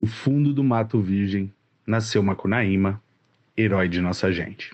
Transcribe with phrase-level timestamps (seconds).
[0.00, 1.52] O fundo do mato virgem
[1.84, 3.02] nasceu Macunaíma,
[3.56, 4.72] herói de nossa gente.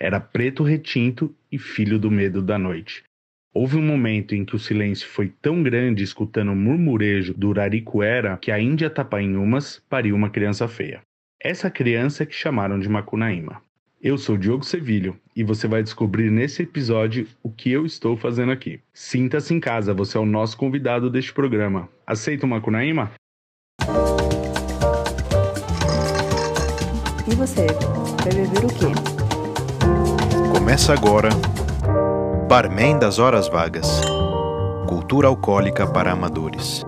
[0.00, 3.04] Era preto retinto e filho do medo da noite.
[3.52, 8.38] Houve um momento em que o silêncio foi tão grande escutando o murmurejo do Uraricuera
[8.38, 11.02] que a Índia Tapainhumas pariu uma criança feia.
[11.38, 13.60] Essa criança que chamaram de Macunaíma.
[14.00, 18.52] Eu sou Diogo Sevilho e você vai descobrir nesse episódio o que eu estou fazendo
[18.52, 18.80] aqui.
[18.94, 21.88] Sinta-se em casa, você é o nosso convidado deste programa.
[22.06, 23.12] Aceita o Macunaíma?
[27.38, 27.66] Você,
[28.24, 28.92] vai beber o quê?
[30.52, 31.28] Começa agora
[32.48, 34.00] Barman das Horas Vagas
[34.88, 36.84] Cultura Alcoólica para Amadores.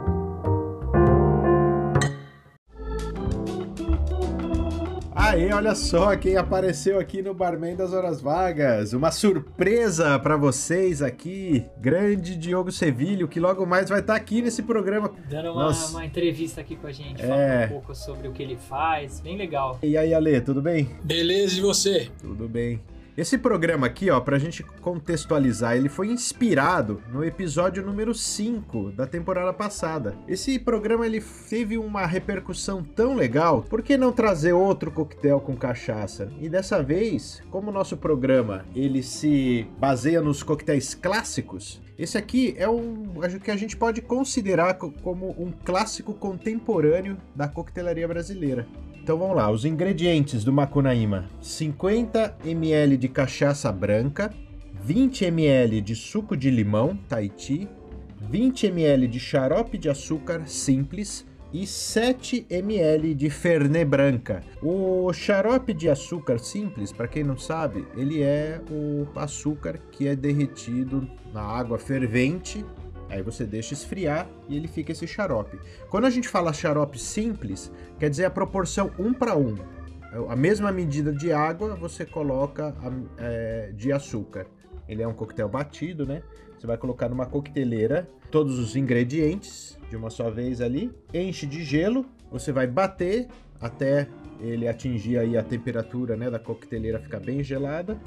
[5.30, 8.92] Aê, olha só quem apareceu aqui no Barman das Horas Vagas.
[8.92, 11.64] Uma surpresa para vocês aqui.
[11.80, 15.12] Grande Diogo Sevilho, que logo mais vai estar aqui nesse programa.
[15.28, 17.66] Dando uma, uma entrevista aqui com a gente, falando É.
[17.66, 19.20] um pouco sobre o que ele faz.
[19.20, 19.78] Bem legal.
[19.84, 20.90] E aí, Ale, tudo bem?
[21.04, 22.08] Beleza, e você?
[22.20, 22.80] Tudo bem.
[23.20, 29.06] Esse programa aqui, ó, pra gente contextualizar, ele foi inspirado no episódio número 5 da
[29.06, 30.16] temporada passada.
[30.26, 35.54] Esse programa ele teve uma repercussão tão legal, por que não trazer outro coquetel com
[35.54, 36.32] cachaça?
[36.40, 42.54] E dessa vez, como o nosso programa ele se baseia nos coquetéis clássicos, esse aqui
[42.56, 48.08] é um acho que a gente pode considerar co- como um clássico contemporâneo da coquetelaria
[48.08, 48.66] brasileira.
[49.02, 54.32] Então vamos lá, os ingredientes do Macunaíma: 50 ml de cachaça branca,
[54.84, 57.68] 20 ml de suco de limão Tahiti,
[58.30, 64.42] 20 ml de xarope de açúcar simples e 7 ml de Fernet branca.
[64.62, 70.14] O xarope de açúcar simples, para quem não sabe, ele é o açúcar que é
[70.14, 72.64] derretido na água fervente.
[73.10, 75.58] Aí você deixa esfriar e ele fica esse xarope.
[75.88, 79.56] Quando a gente fala xarope simples, quer dizer a proporção 1 para 1.
[80.28, 82.74] A mesma medida de água você coloca
[83.18, 84.46] é, de açúcar.
[84.88, 86.22] Ele é um coquetel batido, né?
[86.58, 91.64] Você vai colocar numa coqueteleira todos os ingredientes de uma só vez ali, enche de
[91.64, 93.26] gelo, você vai bater
[93.60, 94.08] até
[94.40, 97.98] ele atingir aí a temperatura, né, da coqueteleira ficar bem gelada.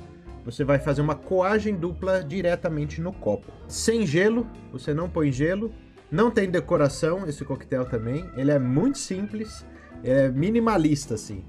[0.46, 3.52] Você vai fazer uma coagem dupla diretamente no copo.
[3.68, 5.72] Sem gelo, você não põe gelo.
[6.12, 8.26] Não tem decoração esse coquetel também.
[8.36, 9.66] Ele é muito simples,
[10.04, 11.44] é minimalista assim.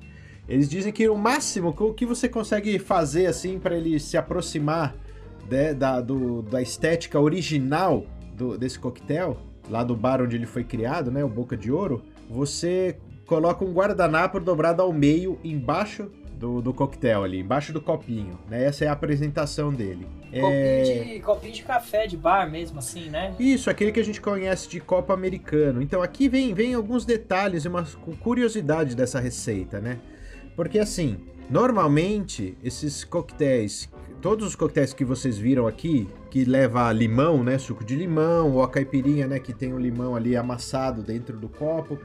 [0.48, 4.94] Eles dizem que o máximo o que você consegue fazer assim para ele se aproximar
[5.50, 9.36] né, da, do- da estética original do- desse coquetel,
[9.68, 13.72] lá do bar onde ele foi criado, né, o Boca de Ouro, você coloca um
[13.72, 18.64] guardanapo dobrado ao meio embaixo do, do coquetel ali, embaixo do copinho, né?
[18.64, 20.06] Essa é a apresentação dele.
[20.32, 20.40] É...
[20.40, 23.34] Copinho, de, copinho de café de bar mesmo, assim, né?
[23.38, 25.80] Isso, aquele que a gente conhece de copo americano.
[25.80, 27.84] Então aqui vem, vem alguns detalhes e uma
[28.20, 29.98] curiosidade dessa receita, né?
[30.56, 31.18] Porque assim,
[31.48, 33.88] normalmente esses coquetéis,
[34.20, 38.62] todos os coquetéis que vocês viram aqui, que leva limão, né, suco de limão, ou
[38.62, 41.98] a caipirinha, né, que tem o limão ali amassado dentro do copo,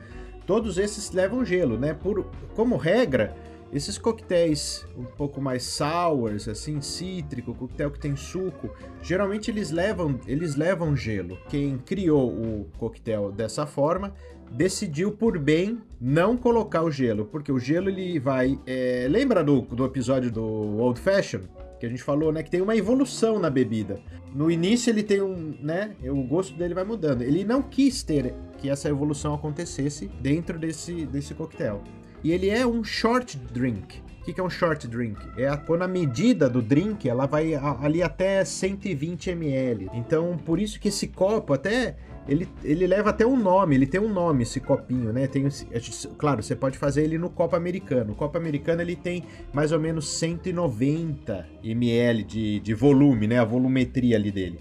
[0.46, 1.94] todos esses levam gelo, né?
[1.94, 2.26] Por
[2.56, 3.36] como regra,
[3.72, 8.70] esses coquetéis um pouco mais sours, assim, cítrico, coquetel que tem suco,
[9.02, 11.38] geralmente eles levam, eles levam gelo.
[11.48, 14.14] Quem criou o coquetel dessa forma
[14.52, 18.60] decidiu por bem não colocar o gelo, porque o gelo ele vai.
[18.66, 21.42] é, lembra do, do episódio do Old Fashion?
[21.80, 22.44] Que a gente falou, né?
[22.44, 24.02] Que tem uma evolução na bebida.
[24.34, 25.96] No início ele tem um, né?
[26.04, 27.22] O gosto dele vai mudando.
[27.22, 31.82] Ele não quis ter que essa evolução acontecesse dentro desse, desse coquetel.
[32.24, 34.00] E ele é um short drink.
[34.22, 35.18] O que, que é um short drink?
[35.38, 39.90] É a, quando a medida do drink ela vai a- ali até 120 ml.
[39.94, 41.96] Então, por isso que esse copo até
[42.28, 45.26] ele, ele leva até um nome, ele tem um nome esse copinho, né?
[45.26, 48.12] Tem, gente- claro, você pode fazer ele no copo americano.
[48.12, 53.40] O copo americano ele tem mais ou menos 190 ml de, de volume, né?
[53.40, 54.60] A volumetria ali dele.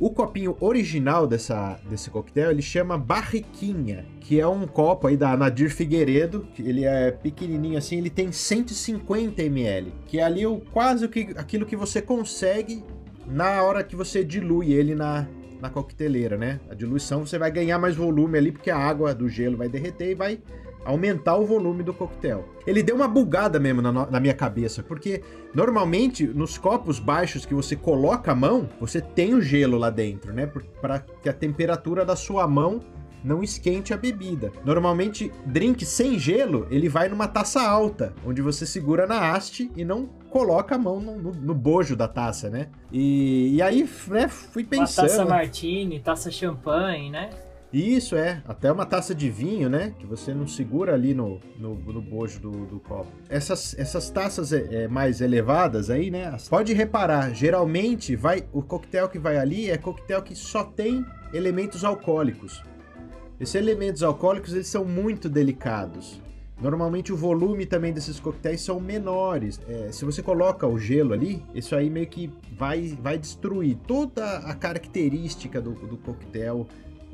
[0.00, 5.36] O copinho original dessa, desse coquetel, ele chama Barriquinha, que é um copo aí da
[5.36, 10.60] Nadir Figueiredo, que ele é pequenininho assim, ele tem 150 ml, que é ali o,
[10.72, 12.84] quase o que, aquilo que você consegue
[13.26, 15.26] na hora que você dilui ele na,
[15.60, 16.60] na coqueteleira, né?
[16.70, 20.12] A diluição você vai ganhar mais volume ali, porque a água do gelo vai derreter
[20.12, 20.38] e vai
[20.84, 22.48] aumentar o volume do coquetel.
[22.66, 25.22] Ele deu uma bugada mesmo na, na minha cabeça, porque
[25.54, 30.32] normalmente nos copos baixos que você coloca a mão, você tem o gelo lá dentro,
[30.32, 30.46] né?
[30.80, 32.80] Para que a temperatura da sua mão
[33.24, 34.52] não esquente a bebida.
[34.64, 39.84] Normalmente, drink sem gelo, ele vai numa taça alta, onde você segura na haste e
[39.84, 42.68] não coloca a mão no, no- no bojo da taça, né?
[42.92, 45.28] E, e aí, né, fui Uma taça pensando...
[45.30, 47.30] martini, taça champanhe, né?
[47.72, 49.92] Isso é, até uma taça de vinho, né?
[49.98, 53.12] Que você não segura ali no, no, no bojo do, do copo.
[53.28, 56.34] Essas, essas taças é, é, mais elevadas aí, né?
[56.48, 61.84] Pode reparar, geralmente vai o coquetel que vai ali é coquetel que só tem elementos
[61.84, 62.62] alcoólicos.
[63.38, 66.22] Esses elementos alcoólicos eles são muito delicados.
[66.60, 69.60] Normalmente o volume também desses coquetéis são menores.
[69.68, 74.38] É, se você coloca o gelo ali, isso aí meio que vai, vai destruir toda
[74.38, 76.66] a característica do, do coquetel,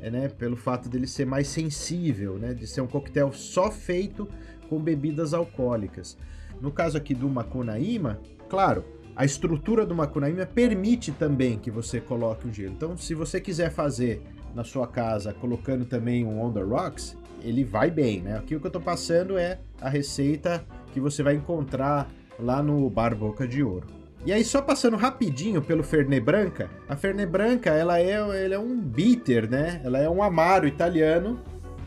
[0.09, 0.27] né?
[0.29, 2.53] Pelo fato dele ser mais sensível, né?
[2.53, 4.27] De ser um coquetel só feito
[4.69, 6.17] com bebidas alcoólicas.
[6.61, 8.19] No caso aqui do Macunaíma,
[8.49, 8.83] claro,
[9.15, 12.73] a estrutura do Macunaíma permite também que você coloque o gelo.
[12.73, 14.21] Então, se você quiser fazer
[14.53, 18.37] na sua casa colocando também um On The Rocks, ele vai bem, né?
[18.37, 22.09] Aqui o que eu tô passando é a receita que você vai encontrar
[22.39, 23.87] lá no Bar Boca de Ouro.
[24.25, 28.59] E aí, só passando rapidinho pelo Fernet Branca, a Fernet Branca, ela é, ela é
[28.59, 29.79] um bitter, né?
[29.83, 31.39] Ela é um amaro italiano,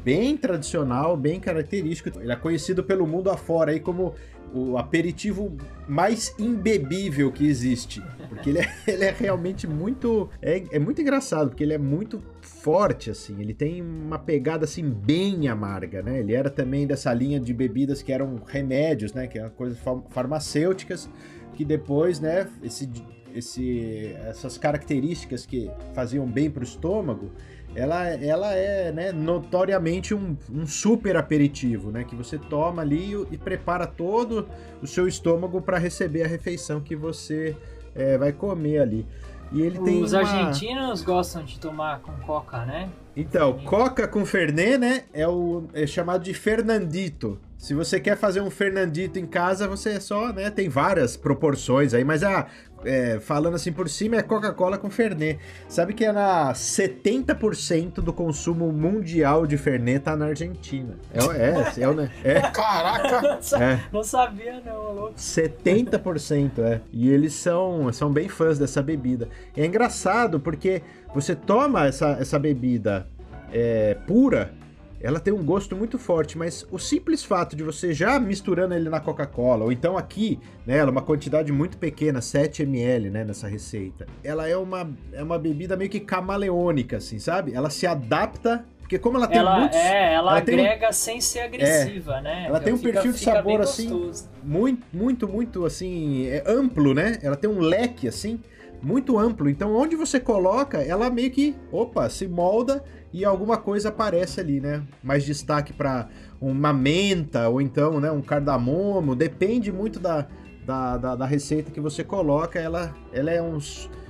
[0.05, 2.17] bem tradicional, bem característico.
[2.21, 4.15] Ele é conhecido pelo mundo afora aí como
[4.55, 5.57] o aperitivo
[5.89, 8.01] mais imbebível que existe.
[8.29, 10.31] Porque ele é, ele é realmente muito.
[10.41, 13.41] É, é muito engraçado, porque ele é muito forte, assim.
[13.41, 16.21] Ele tem uma pegada, assim, bem amarga, né?
[16.21, 19.27] Ele era também dessa linha de bebidas que eram remédios, né?
[19.27, 19.79] Que eram coisas
[20.11, 21.11] farmacêuticas,
[21.59, 22.49] que depois, né?
[22.63, 22.89] Esse,
[23.35, 27.33] esse, essas características que faziam bem para o estômago
[27.75, 32.05] ela, ela é né, notoriamente um, um, super aperitivo, né?
[32.05, 34.49] Que você toma ali e, e prepara todo
[34.81, 37.57] o seu estômago para receber a refeição que você
[37.95, 39.07] é, vai comer ali.
[39.51, 40.21] E ele Os tem Os uma...
[40.21, 42.89] argentinos gostam de tomar com coca, né?
[43.17, 45.05] Então, coca com fernet, né?
[45.13, 47.39] É, o, é chamado de fernandito.
[47.59, 50.49] Se você quer fazer um fernandito em casa, você é só, né?
[50.49, 52.47] Tem várias proporções aí, mas a,
[52.85, 55.41] é, falando assim por cima, é Coca-Cola com Fernet.
[55.69, 60.97] Sabe que é na 70% do consumo mundial de Fernet tá na Argentina.
[61.13, 62.11] É, é, é, né?
[62.23, 62.41] é.
[62.51, 63.39] Caraca!
[63.59, 63.81] É.
[63.93, 65.15] Não sabia, não, louco.
[65.15, 66.81] 70%, é.
[66.93, 69.29] E eles são, são bem fãs dessa bebida.
[69.57, 70.83] É engraçado porque
[71.13, 73.09] você toma essa, essa bebida
[73.53, 74.53] é, pura
[75.01, 78.89] ela tem um gosto muito forte, mas o simples fato de você já misturando ele
[78.89, 83.25] na Coca-Cola, ou então aqui, né, ela é uma quantidade muito pequena, 7 ml, né,
[83.25, 84.07] nessa receita.
[84.25, 87.55] Ela é uma, é uma bebida meio que camaleônica, assim, sabe?
[87.55, 89.77] Ela se adapta porque como ela tem ela, muitos...
[89.77, 92.45] É, ela, ela agrega um, sem ser agressiva, é, né?
[92.49, 94.31] Ela tem um fica, perfil de sabor, assim, gostoso.
[94.43, 97.19] muito, muito, muito, assim, é amplo, né?
[97.23, 98.41] Ela tem um leque, assim,
[98.83, 99.51] muito amplo.
[99.51, 102.83] Então, onde você coloca, ela meio que, opa, se molda
[103.13, 104.83] e alguma coisa aparece ali, né?
[105.03, 106.09] Mais destaque para
[106.41, 110.27] uma menta ou então, né, um cardamomo, depende muito da,
[110.65, 112.59] da, da, da, receita que você coloca.
[112.59, 113.59] Ela, ela é um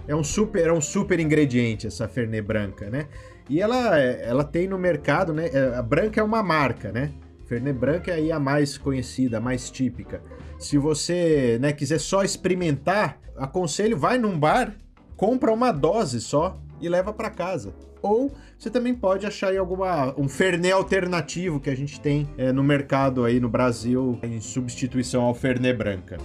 [0.07, 3.07] é um super é um super ingrediente essa Fernet branca, né?
[3.49, 5.49] E ela ela tem no mercado, né?
[5.53, 7.13] É, a branca é uma marca, né?
[7.47, 10.21] Fernet branca é aí a mais conhecida, a mais típica.
[10.59, 14.75] Se você, né, quiser só experimentar, aconselho vai num bar,
[15.17, 17.73] compra uma dose só e leva para casa.
[18.03, 22.53] Ou você também pode achar aí alguma um Fernet alternativo que a gente tem é,
[22.53, 26.19] no mercado aí no Brasil em substituição ao Fernet branca.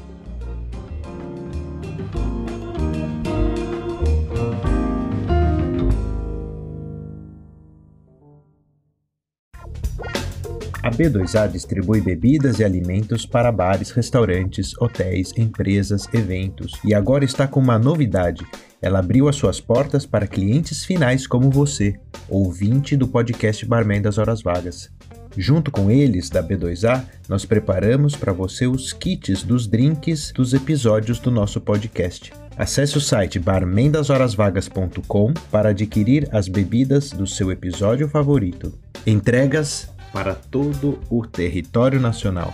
[10.83, 17.47] A B2A distribui bebidas e alimentos para bares, restaurantes, hotéis, empresas, eventos e agora está
[17.47, 18.45] com uma novidade.
[18.83, 21.95] Ela abriu as suas portas para clientes finais como você,
[22.27, 24.91] ouvinte do podcast Barman das Horas Vagas.
[25.37, 31.17] Junto com eles, da B2A, nós preparamos para você os kits dos drinks dos episódios
[31.17, 32.33] do nosso podcast.
[32.57, 38.77] Acesse o site barmendashorasvagas.com para adquirir as bebidas do seu episódio favorito.
[39.07, 42.51] Entregas para todo o território nacional.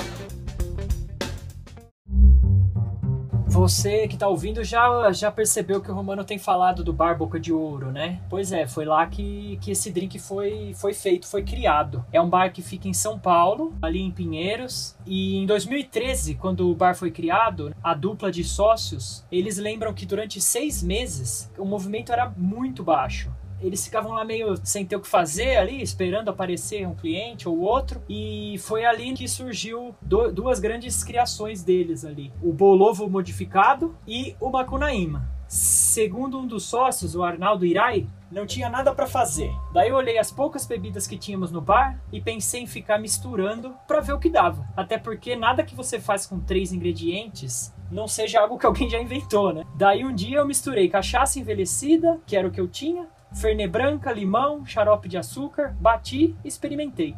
[3.59, 7.37] Você que tá ouvindo já, já percebeu que o Romano tem falado do Bar Boca
[7.37, 8.21] de Ouro, né?
[8.29, 12.05] Pois é, foi lá que, que esse drink foi, foi feito, foi criado.
[12.09, 14.95] É um bar que fica em São Paulo, ali em Pinheiros.
[15.05, 20.05] E em 2013, quando o bar foi criado, a dupla de sócios, eles lembram que
[20.05, 23.29] durante seis meses o movimento era muito baixo
[23.61, 27.59] eles ficavam lá meio sem ter o que fazer ali, esperando aparecer um cliente ou
[27.59, 28.01] outro.
[28.07, 34.35] E foi ali que surgiu do, duas grandes criações deles ali: o Bolovo modificado e
[34.39, 35.39] o Macunaíma.
[35.47, 39.51] Segundo um dos sócios, o Arnaldo Irai, não tinha nada para fazer.
[39.73, 43.73] Daí eu olhei as poucas bebidas que tínhamos no bar e pensei em ficar misturando
[43.87, 44.67] para ver o que dava.
[44.77, 49.01] Até porque nada que você faz com três ingredientes não seja algo que alguém já
[49.01, 49.63] inventou, né?
[49.75, 54.11] Daí um dia eu misturei cachaça envelhecida, que era o que eu tinha, Fernet branca,
[54.11, 57.15] limão, xarope de açúcar, bati e experimentei.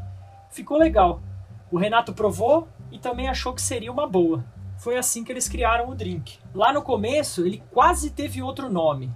[0.49, 1.21] Ficou legal.
[1.71, 4.43] O Renato provou e também achou que seria uma boa.
[4.77, 6.39] Foi assim que eles criaram o drink.
[6.53, 9.09] Lá no começo, ele quase teve outro nome.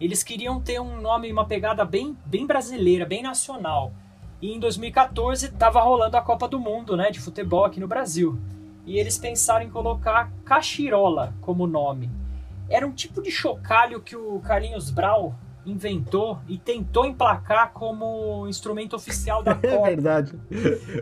[0.00, 3.92] Eles queriam ter um nome, uma pegada bem, bem brasileira, bem nacional.
[4.42, 8.38] E em 2014 estava rolando a Copa do Mundo, né, de futebol aqui no Brasil.
[8.84, 12.10] E eles pensaram em colocar Cachirola como nome.
[12.68, 15.34] Era um tipo de chocalho que o Carlinhos Brau
[15.66, 19.66] inventou e tentou emplacar como instrumento oficial da Copa.
[19.68, 20.32] É verdade.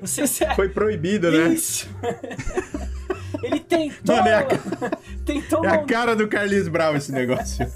[0.01, 1.49] Não sei se é Foi proibido, né?
[1.49, 1.89] isso.
[3.43, 4.47] Ele tentou, Mano, é a
[5.25, 7.67] tentou É a cara do Carlinhos Brau esse negócio.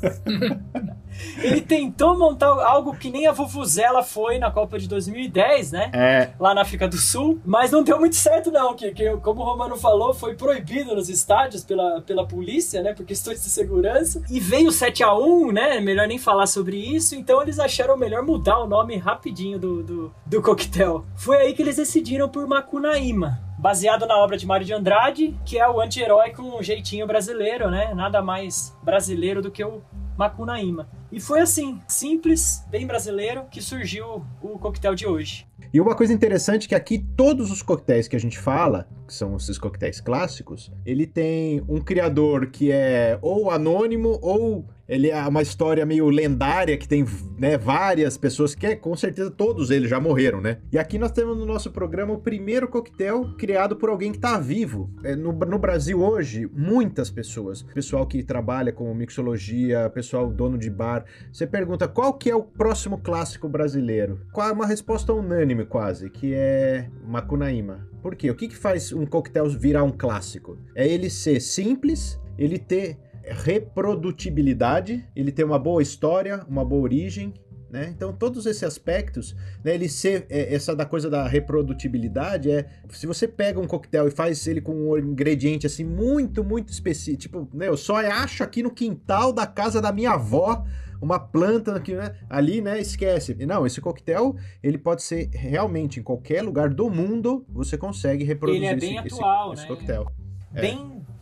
[1.38, 5.90] Ele tentou montar algo que nem a Vuvuzela foi na Copa de 2010, né?
[5.92, 9.42] É, lá na África do Sul, mas não deu muito certo não, que, que como
[9.42, 14.22] o Romano falou, foi proibido nos estádios pela, pela polícia, né, por questões de segurança,
[14.30, 18.22] e veio 7 a 1 né, melhor nem falar sobre isso, então eles acharam melhor
[18.22, 21.04] mudar o nome rapidinho do, do, do coquetel.
[21.16, 25.58] Foi aí que eles decidiram por Macunaíma, baseado na obra de Mário de Andrade, que
[25.58, 29.82] é o anti-herói com um jeitinho brasileiro, né, nada mais brasileiro do que o
[30.16, 30.88] Macunaíma.
[31.10, 35.46] E foi assim, simples, bem brasileiro, que surgiu o coquetel de hoje.
[35.72, 39.14] E uma coisa interessante é que aqui todos os coquetéis que a gente fala, que
[39.14, 45.26] são esses coquetéis clássicos, ele tem um criador que é ou anônimo ou ele é
[45.26, 47.04] uma história meio lendária que tem
[47.38, 50.58] né, várias pessoas que com certeza todos eles já morreram, né?
[50.72, 54.38] E aqui nós temos no nosso programa o primeiro coquetel criado por alguém que tá
[54.38, 54.90] vivo.
[55.02, 60.70] É, no, no Brasil hoje, muitas pessoas, pessoal que trabalha com mixologia, pessoal dono de
[60.70, 64.20] bar, você pergunta qual que é o próximo clássico brasileiro?
[64.32, 67.88] Qual é uma resposta unânime quase, que é Macunaíma.
[68.02, 68.30] Por quê?
[68.30, 70.58] O que, que faz um coquetel virar um clássico?
[70.74, 72.98] É ele ser simples, ele ter
[73.28, 77.32] reprodutibilidade, ele ter uma boa história, uma boa origem,
[77.70, 77.92] né?
[77.94, 83.06] Então todos esses aspectos, né, ele ser é, essa da coisa da reprodutibilidade é se
[83.06, 87.48] você pega um coquetel e faz ele com um ingrediente assim muito muito específico, tipo,
[87.52, 90.64] né, eu só acho aqui no quintal da casa da minha avó
[91.02, 93.34] uma planta aqui, né, ali, né, esquece.
[93.44, 98.62] Não, esse coquetel, ele pode ser realmente em qualquer lugar do mundo, você consegue reproduzir
[98.62, 99.68] Ele é bem esse, esse- atual, esse né?
[99.68, 100.06] coquetel.
[100.54, 100.60] É.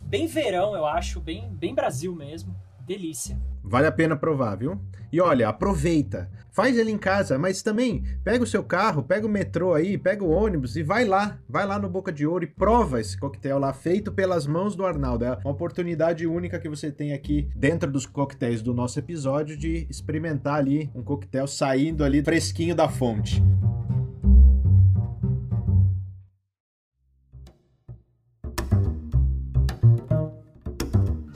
[0.05, 2.55] Bem, verão, eu acho, bem, bem Brasil mesmo.
[2.85, 3.37] Delícia.
[3.63, 4.79] Vale a pena provar, viu?
[5.11, 6.29] E olha, aproveita.
[6.51, 10.23] Faz ele em casa, mas também pega o seu carro, pega o metrô aí, pega
[10.23, 11.39] o ônibus e vai lá.
[11.49, 14.85] Vai lá no Boca de Ouro e prova esse coquetel lá, feito pelas mãos do
[14.85, 15.25] Arnaldo.
[15.25, 19.87] É uma oportunidade única que você tem aqui dentro dos coquetéis do nosso episódio de
[19.89, 23.43] experimentar ali um coquetel saindo ali fresquinho da fonte.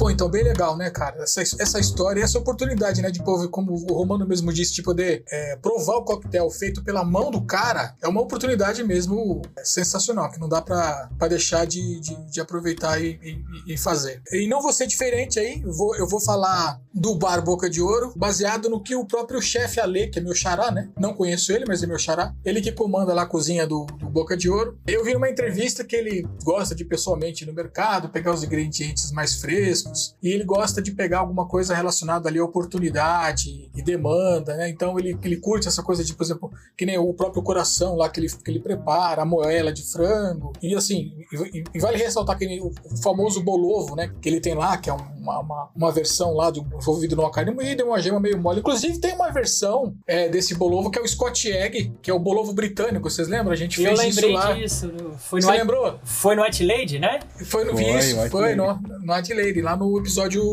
[0.10, 1.24] Então bem legal, né, cara?
[1.24, 5.24] Essa, essa história, essa oportunidade, né, de povo, como o Romano mesmo disse, de poder
[5.32, 10.30] é, provar o coquetel feito pela mão do cara, é uma oportunidade mesmo é, sensacional,
[10.32, 14.22] que não dá pra deixar de, de, de aproveitar e, e- e fazer.
[14.32, 17.82] E não vou ser diferente aí, eu vou, eu vou falar do Bar Boca de
[17.82, 20.89] Ouro, baseado no que o próprio chefe Ale, que é meu xará, né?
[21.00, 22.34] Não conheço ele, mas é meu xará.
[22.44, 24.78] Ele que comanda lá a cozinha do, do Boca de Ouro.
[24.88, 29.12] Eu vi numa entrevista que ele gosta de pessoalmente ir no mercado, pegar os ingredientes
[29.12, 34.56] mais frescos, e ele gosta de pegar alguma coisa relacionada ali a oportunidade e demanda,
[34.56, 34.70] né?
[34.70, 38.10] Então ele, ele curte essa coisa de, por exemplo, que nem o próprio coração lá
[38.10, 40.53] que ele, que ele prepara, a moela de frango.
[40.62, 41.12] E assim,
[41.53, 44.12] e, e vale ressaltar que ele- o, famoso bolovo, né?
[44.22, 47.51] Que ele tem lá, que é uma, uma, uma versão lá do envolvido numa carne
[47.51, 48.60] moída e uma gema meio mole.
[48.60, 52.20] Inclusive tem uma versão é, desse bolovo que é o Scott Egg, que é o
[52.20, 53.10] bolovo britânico.
[53.10, 53.51] Vocês lembram?
[53.51, 54.53] A gente eu fez isso lembrei lá.
[54.53, 54.88] disso.
[54.88, 56.00] no- Foi, no, Você White- lembrou?
[56.03, 57.20] foi no White Lady, né?
[57.46, 58.56] Foi no Foi, isso, White foi Lady.
[58.58, 58.74] no,
[59.06, 60.43] no Adelaide, lá no episódio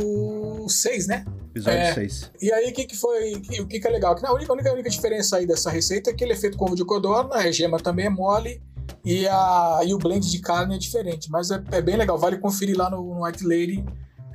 [0.68, 1.24] 6, né?
[1.50, 1.94] Episódio É.
[1.94, 2.30] 6.
[2.40, 3.34] E aí, o que, que foi?
[3.60, 4.14] O que, que é legal?
[4.14, 6.36] Que a única, a única, a única diferença aí dessa receita é que ele é
[6.36, 8.62] feito com ovo de codorna, a gema também é mole
[9.04, 11.30] e, a, e o blend de carne é diferente.
[11.30, 13.84] Mas é, é bem legal, vale conferir lá no, no White Lady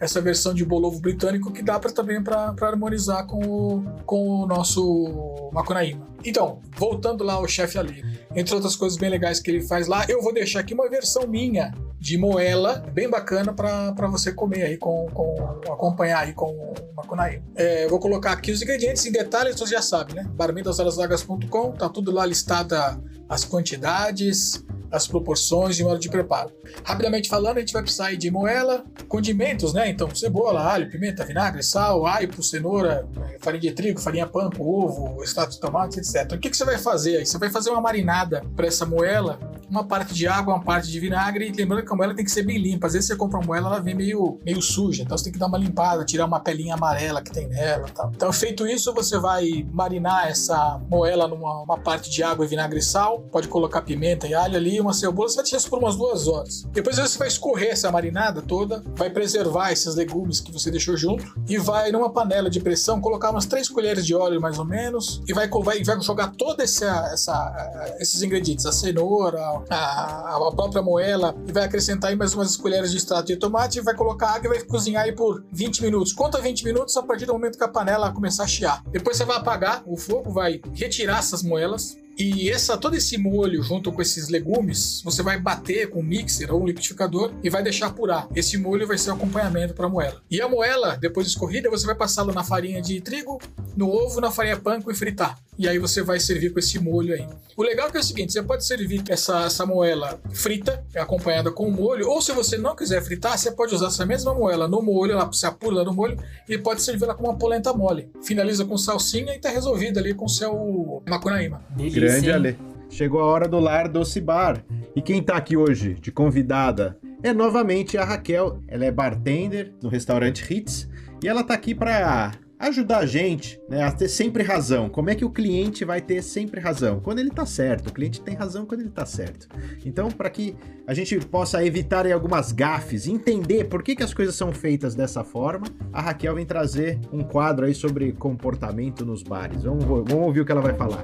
[0.02, 4.48] essa versão de bolovo britânico que dá pra, também para harmonizar com o, com o
[4.48, 6.08] nosso Macunaíma.
[6.24, 8.04] Então, voltando lá ao chefe ali,
[8.36, 11.28] entre outras coisas bem legais que ele faz lá, eu vou deixar aqui uma versão
[11.28, 17.44] minha de moela, bem bacana para você comer aí, com, com acompanhar aí com Macunaíma.
[17.56, 20.26] É, vou colocar aqui os ingredientes em detalhes, você já sabe, né?
[20.34, 23.00] barmendashorasvagas.com, tá tudo lá listada
[23.30, 26.52] as quantidades, as proporções e o modo de preparo.
[26.84, 29.90] Rapidamente falando, a gente vai precisar de moela, condimentos, né?
[29.90, 35.24] Então, cebola, alho, pimenta, vinagre, sal, aipo, cenoura, eh, farinha de trigo, farinha panko, ovo,
[35.24, 36.11] extrato de tomate, etc.
[36.36, 37.26] O que, que você vai fazer?
[37.26, 39.40] Você vai fazer uma marinada para essa moela
[39.72, 41.48] uma parte de água, uma parte de vinagre.
[41.48, 42.88] E lembrando que a moela tem que ser bem limpa.
[42.88, 45.04] Às vezes você compra uma moela, ela vem meio, meio suja.
[45.04, 47.92] Então você tem que dar uma limpada, tirar uma pelinha amarela que tem nela e
[47.92, 48.12] tal.
[48.14, 52.84] Então, feito isso, você vai marinar essa moela numa uma parte de água, vinagre e
[52.84, 53.22] sal.
[53.32, 55.30] Pode colocar pimenta e alho ali, uma cebola.
[55.30, 56.64] Você vai deixar isso por umas duas horas.
[56.72, 61.34] Depois você vai escorrer essa marinada toda, vai preservar esses legumes que você deixou junto
[61.48, 65.22] e vai numa panela de pressão colocar umas três colheres de óleo mais ou menos
[65.28, 71.36] e vai, vai, vai jogar essa, essa, esses ingredientes, a cenoura, a, a própria moela
[71.48, 74.48] e vai acrescentar aí mais umas colheres de extrato de tomate e vai colocar água
[74.48, 76.14] e vai cozinhar aí por 20 minutos.
[76.14, 78.84] Conta 20 minutos a partir do momento que a panela começar a chiar.
[78.92, 83.64] Depois você vai apagar o fogo, vai retirar essas moelas, e essa, todo esse molho
[83.64, 87.64] junto com esses legumes, você vai bater com um mixer ou um liquidificador e vai
[87.64, 88.28] deixar apurar.
[88.36, 90.22] Esse molho vai ser o acompanhamento para a moela.
[90.30, 93.40] E a moela, depois de escorrida, você vai passá-la na farinha de trigo,
[93.76, 95.38] no ovo, na farinha panko e fritar.
[95.58, 97.28] E aí você vai servir com esse molho aí.
[97.56, 101.52] O legal é, que é o seguinte, você pode servir essa, essa moela frita, acompanhada
[101.52, 104.68] com o molho, ou se você não quiser fritar, você pode usar essa mesma moela
[104.68, 108.10] no molho, ela se apura no molho e pode servir ela com uma polenta mole.
[108.24, 111.62] Finaliza com salsinha e tá resolvido ali com seu macunaíma.
[111.70, 112.36] Delícia, Grande hein?
[112.36, 112.58] Ale.
[112.90, 114.64] Chegou a hora do Lar Doce Bar.
[114.96, 118.60] E quem tá aqui hoje de convidada é novamente a Raquel.
[118.68, 120.90] Ela é bartender no restaurante Hits
[121.24, 124.88] e ela tá aqui para ajudar a gente né, a ter sempre razão.
[124.88, 127.00] Como é que o cliente vai ter sempre razão?
[127.00, 127.88] Quando ele tá certo.
[127.88, 129.48] O cliente tem razão quando ele tá certo.
[129.86, 130.56] Então, para que
[130.86, 135.24] a gente possa evitar algumas gafes, entender por que, que as coisas são feitas dessa
[135.24, 139.64] forma, a Raquel vem trazer um quadro aí sobre comportamento nos bares.
[139.64, 141.04] Vamos, vamos ouvir o que ela vai falar.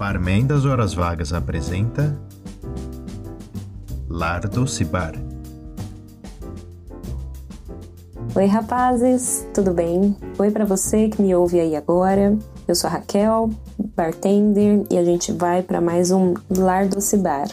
[0.00, 2.18] Barman das Horas Vagas apresenta
[4.08, 5.12] Lar Doce Bar.
[8.34, 10.16] Oi, rapazes, tudo bem?
[10.38, 12.34] Oi para você que me ouve aí agora.
[12.66, 13.50] Eu sou a Raquel,
[13.94, 17.48] bartender, e a gente vai para mais um Lar Doce Bar.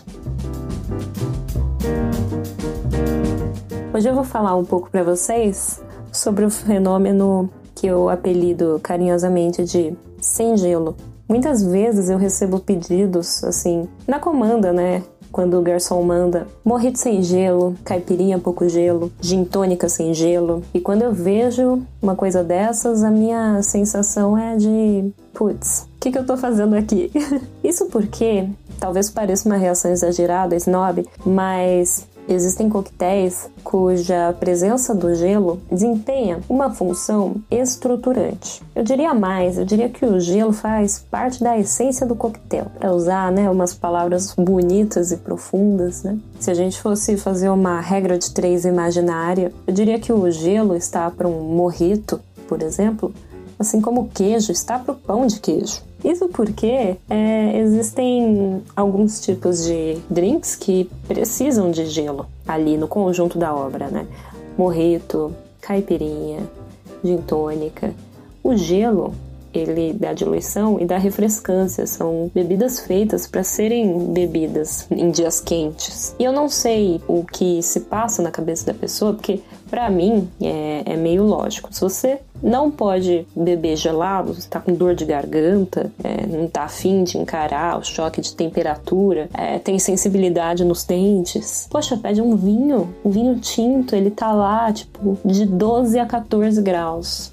[3.94, 9.66] Hoje eu vou falar um pouco para vocês sobre o fenômeno que eu apelido carinhosamente
[9.66, 10.96] de sem gelo.
[11.28, 15.04] Muitas vezes eu recebo pedidos assim, na comanda, né?
[15.30, 20.64] Quando o garçom manda morrito sem gelo, caipirinha pouco gelo, gin tônica sem gelo.
[20.74, 26.12] E quando eu vejo uma coisa dessas, a minha sensação é de putz, o que,
[26.12, 27.12] que eu tô fazendo aqui?
[27.64, 28.48] Isso porque,
[28.80, 36.70] talvez pareça uma reação exagerada, snob, mas existem coquetéis cuja presença do gelo desempenha uma
[36.74, 38.62] função estruturante.
[38.76, 42.94] Eu diria mais, eu diria que o gelo faz parte da essência do coquetel, para
[42.94, 46.18] usar, né, umas palavras bonitas e profundas, né?
[46.40, 50.76] Se a gente fosse fazer uma regra de três imaginária, eu diria que o gelo
[50.76, 53.14] está para um morrito, por exemplo,
[53.60, 55.82] assim como o queijo está para o pão de queijo.
[56.04, 63.38] Isso porque é, existem alguns tipos de drinks que precisam de gelo ali no conjunto
[63.38, 64.08] da obra, né?
[64.58, 66.42] Morrito, caipirinha,
[67.04, 67.94] gin tônica.
[68.44, 69.14] O gelo
[69.54, 71.88] ele dá diluição e dá refrescância.
[71.88, 76.16] São bebidas feitas para serem bebidas em dias quentes.
[76.20, 80.28] E eu não sei o que se passa na cabeça da pessoa, porque para mim
[80.42, 81.74] é, é, meio lógico.
[81.74, 87.04] Se você não pode beber gelado, está com dor de garganta, é, não está afim
[87.04, 92.94] de encarar o choque de temperatura, é, tem sensibilidade nos dentes, poxa, pede um vinho,
[93.04, 97.32] um vinho tinto, ele tá lá tipo de 12 a 14 graus.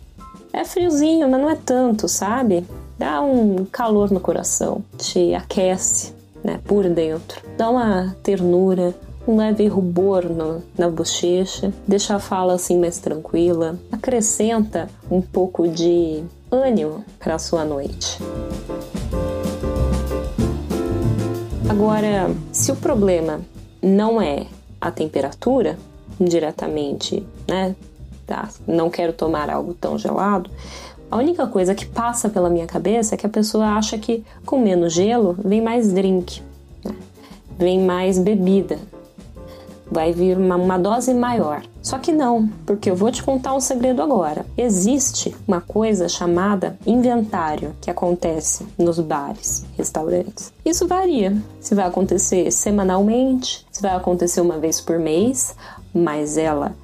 [0.53, 2.65] É friozinho, mas não é tanto, sabe?
[2.97, 7.43] Dá um calor no coração, te aquece, né, por dentro.
[7.57, 8.95] Dá uma ternura,
[9.27, 15.67] um leve rubor no, na bochecha, deixa a fala assim mais tranquila, acrescenta um pouco
[15.67, 18.19] de ânimo para a sua noite.
[21.69, 23.41] Agora, se o problema
[23.83, 24.47] não é
[24.81, 25.79] a temperatura
[26.21, 27.75] diretamente, né?
[28.27, 30.51] Tá, não quero tomar algo tão gelado.
[31.11, 34.59] A única coisa que passa pela minha cabeça é que a pessoa acha que com
[34.59, 36.43] menos gelo vem mais drink,
[36.85, 36.95] né?
[37.59, 38.79] vem mais bebida,
[39.91, 41.63] vai vir uma, uma, dose maior.
[41.83, 44.45] Só que não, porque eu vou te contar um segredo agora.
[44.57, 50.53] Existe uma coisa chamada inventário que acontece nos bares, restaurantes.
[50.65, 51.37] Isso varia.
[51.61, 55.55] Se vai acontecer semanalmente, se vai acontecer uma vez por mês,
[55.95, 56.75] mas ela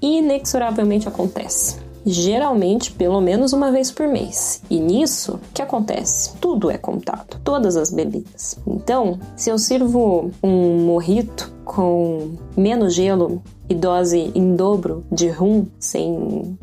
[0.00, 1.81] inexoravelmente acontece.
[2.04, 4.62] Geralmente, pelo menos uma vez por mês.
[4.68, 6.32] E nisso, o que acontece?
[6.40, 8.58] Tudo é contado, todas as bebidas.
[8.66, 15.66] Então, se eu sirvo um morrito com menos gelo e dose em dobro de rum,
[15.78, 16.58] sem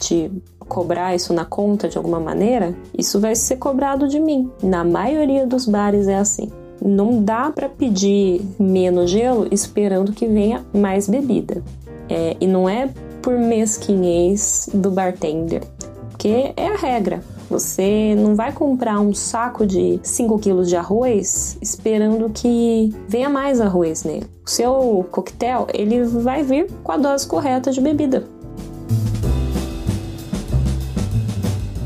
[0.00, 4.50] te cobrar isso na conta de alguma maneira, isso vai ser cobrado de mim.
[4.62, 6.50] Na maioria dos bares é assim.
[6.80, 11.62] Não dá para pedir menos gelo esperando que venha mais bebida.
[12.08, 12.88] É, e não é
[13.22, 15.62] por mesquinhez do bartender,
[16.10, 17.22] porque é a regra.
[17.50, 23.58] Você não vai comprar um saco de 5 quilos de arroz esperando que venha mais
[23.58, 24.26] arroz nele.
[24.46, 28.26] O seu coquetel, ele vai vir com a dose correta de bebida.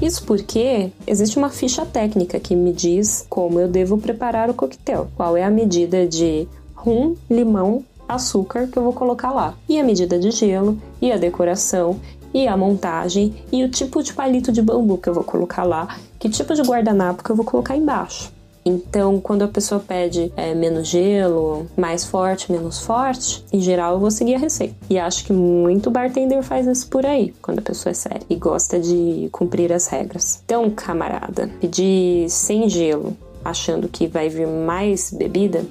[0.02, 5.06] Isso porque existe uma ficha técnica que me diz como eu devo preparar o coquetel,
[5.14, 9.84] qual é a medida de rum, limão, açúcar que eu vou colocar lá, e a
[9.84, 11.98] medida de gelo, e a decoração,
[12.34, 15.96] e a montagem, e o tipo de palito de bambu que eu vou colocar lá,
[16.18, 18.32] que tipo de guardanapo que eu vou colocar embaixo.
[18.64, 23.98] Então, quando a pessoa pede é, menos gelo, mais forte, menos forte, em geral eu
[24.00, 24.74] vou seguir a receita.
[24.88, 28.36] E acho que muito bartender faz isso por aí, quando a pessoa é séria e
[28.36, 30.40] gosta de cumprir as regras.
[30.44, 35.64] Então, camarada, pedir sem gelo, achando que vai vir mais bebida,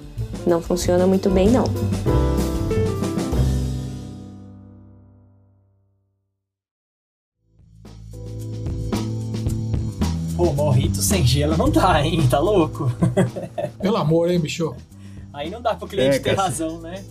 [0.45, 1.63] não funciona muito bem, não.
[10.91, 12.27] Pô, morrito sem gelo não dá, hein?
[12.30, 12.91] Tá louco?
[13.82, 14.75] Pelo amor, hein, bicho?
[15.34, 16.43] Aí não dá pro cliente É, ter cara.
[16.47, 17.04] razão, né?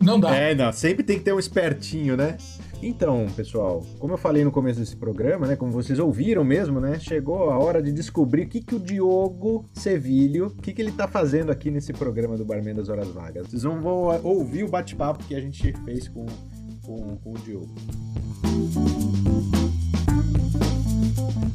[0.00, 0.34] Não dá.
[0.34, 2.36] É, não, sempre tem que ter um espertinho, né?
[2.82, 6.98] Então, pessoal, como eu falei no começo desse programa, né, como vocês ouviram mesmo, né,
[6.98, 10.90] chegou a hora de descobrir o que, que o Diogo Sevilho, o que, que ele
[10.90, 13.46] tá fazendo aqui nesse programa do Barman das Horas Vagas.
[13.46, 13.80] Vocês vão
[14.24, 16.26] ouvir o bate-papo que a gente fez com,
[16.84, 17.72] com, com o Diogo.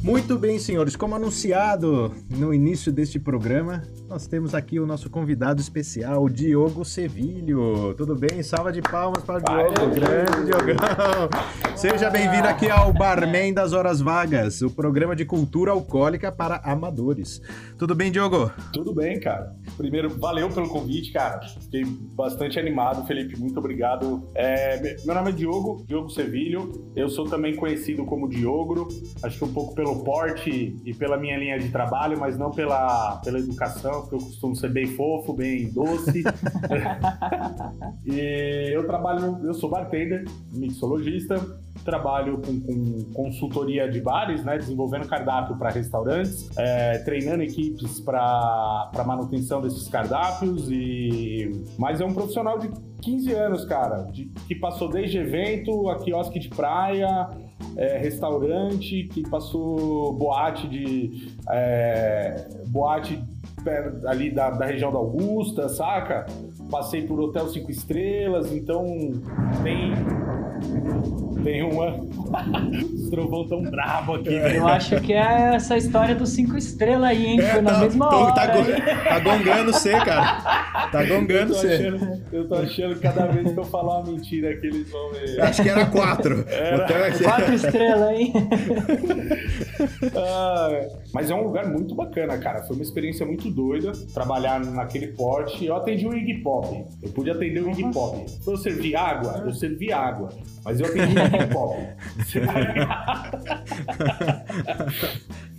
[0.02, 0.94] Muito bem, senhores.
[0.94, 6.84] Como anunciado no início deste programa, nós temos aqui o nosso convidado especial, o Diogo
[6.84, 7.94] Sevilho.
[7.94, 8.42] Tudo bem?
[8.42, 9.94] Salva de palmas para o Diogo.
[9.94, 11.28] Grande Diogão.
[11.76, 17.42] Seja bem-vindo aqui ao Barman das Horas Vagas, o programa de cultura alcoólica para amadores.
[17.76, 18.50] Tudo bem, Diogo?
[18.72, 19.54] Tudo bem, cara.
[19.78, 21.40] Primeiro, valeu pelo convite, cara.
[21.46, 23.38] Fiquei bastante animado, Felipe.
[23.38, 24.28] Muito obrigado.
[24.34, 26.90] É, me- meu nome é Diogo, Diogo Sevilho.
[26.96, 28.88] Eu sou também conhecido como Diogro.
[29.22, 33.16] Acho que um pouco pelo porte e pela minha linha de trabalho, mas não pela,
[33.24, 36.24] pela educação, porque eu costumo ser bem fofo, bem doce.
[38.04, 41.36] e eu trabalho, eu sou bartender, mixologista.
[41.84, 48.90] Trabalho com, com consultoria de bares, né, desenvolvendo cardápio para restaurantes, é, treinando equipes para
[49.06, 52.68] manutenção desses cardápios e mas é um profissional de
[53.00, 57.28] 15 anos, cara, de- que passou desde evento a quiosque de praia,
[57.76, 63.22] é, restaurante, que passou boate de é, boate
[64.06, 66.26] ali da, da região da Augusta, saca?
[66.70, 68.84] Passei por hotel cinco estrelas, então
[69.62, 69.92] tem
[71.44, 71.94] tem uma
[72.94, 74.56] os trovão tão bravo aqui, velho.
[74.56, 77.40] Eu acho que é essa história dos cinco estrelas aí, hein?
[77.40, 78.32] Foi na tá, mesma tô- hora.
[78.34, 80.88] tá, go- tá gongando você, cara.
[80.90, 81.92] Tá gongando você.
[82.32, 85.40] eu tô achando que cada vez que eu falar uma mentira que eles vão ver.
[85.40, 86.44] Acho que era quatro.
[86.48, 86.84] Era.
[86.84, 88.32] Hotel é- Quatro estrelas, hein?
[90.16, 92.62] Ah, mas é um lugar muito bacana, cara.
[92.62, 95.64] Foi uma experiência muito doida trabalhar naquele porte.
[95.64, 96.84] Eu atendi o Iggy Pop.
[97.02, 98.24] Eu pude atender o Iggy Pop.
[98.46, 99.42] Eu servi água?
[99.44, 100.30] Eu servi água.
[100.64, 101.76] Mas eu atendi o Iggy Pop.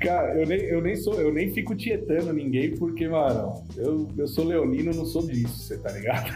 [0.00, 4.28] Cara, eu nem, eu, nem sou, eu nem fico tietando ninguém, porque, mano, eu, eu
[4.28, 6.30] sou leonino, não sou disso, você tá ligado?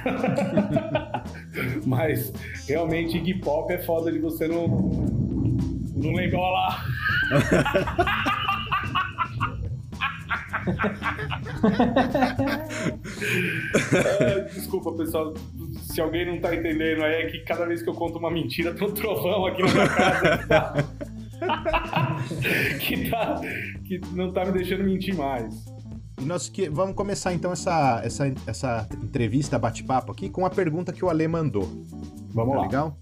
[1.86, 2.32] Mas,
[2.66, 4.66] realmente, Iggy Pop é foda de você não,
[5.96, 6.84] não legolar.
[14.20, 15.34] É, desculpa, pessoal.
[15.82, 18.74] Se alguém não tá entendendo aí, é que cada vez que eu conto uma mentira,
[18.74, 20.74] tem um trovão aqui na minha casa que, tá...
[22.80, 23.40] que, tá-
[23.84, 25.54] que não tá me deixando mentir mais.
[26.20, 30.92] E nós que, vamos começar então essa, essa, essa entrevista, bate-papo aqui, com a pergunta
[30.92, 31.68] que o Ale mandou.
[32.32, 32.62] Vamos Tá lá.
[32.66, 32.98] legal?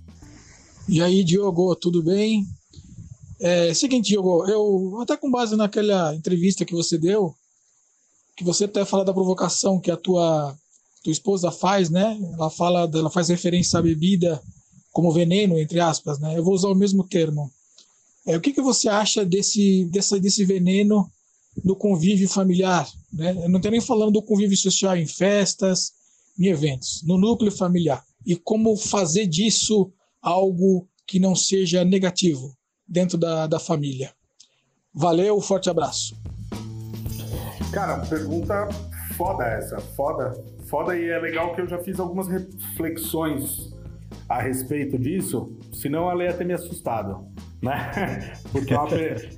[0.88, 2.42] E aí, Diogo, tudo bem?
[3.40, 7.34] É seguinte, Diogo, eu até com base naquela entrevista que você deu,
[8.36, 10.56] que você até fala da provocação que a tua
[11.02, 12.18] tua esposa faz, né?
[12.32, 14.42] Ela fala, ela faz referência à bebida
[14.90, 16.38] como veneno, entre aspas, né?
[16.38, 17.52] Eu vou usar o mesmo termo.
[18.26, 21.06] É, o que, que você acha desse, desse veneno
[21.62, 22.90] no convívio familiar?
[23.12, 23.32] Né?
[23.44, 25.92] Eu não estou nem falando do convívio social em festas,
[26.38, 28.02] em eventos, no núcleo familiar.
[28.24, 29.92] E como fazer disso
[30.22, 34.12] algo que não seja negativo dentro da, da família.
[34.92, 36.16] Valeu, forte abraço.
[37.72, 38.68] Cara, pergunta
[39.16, 39.78] foda essa.
[39.80, 40.32] Foda.
[40.68, 43.72] Foda e é legal que eu já fiz algumas reflexões
[44.28, 47.26] a respeito disso, senão ela ia ter me assustado.
[47.60, 48.32] né?
[48.52, 48.88] Porque é, uma,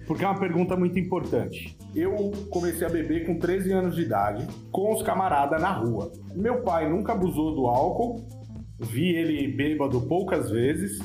[0.06, 1.76] porque é uma pergunta muito importante.
[1.94, 6.12] Eu comecei a beber com 13 anos de idade, com os camaradas na rua.
[6.34, 8.26] Meu pai nunca abusou do álcool,
[8.78, 10.98] vi ele bêbado poucas vezes,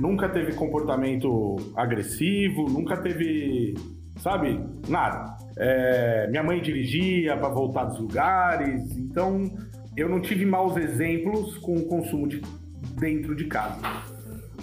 [0.00, 3.74] nunca teve comportamento agressivo, nunca teve,
[4.18, 5.36] sabe, nada.
[5.56, 9.44] É, minha mãe dirigia para voltar dos lugares, então
[9.96, 12.40] eu não tive maus exemplos com o consumo de
[12.98, 13.80] dentro de casa.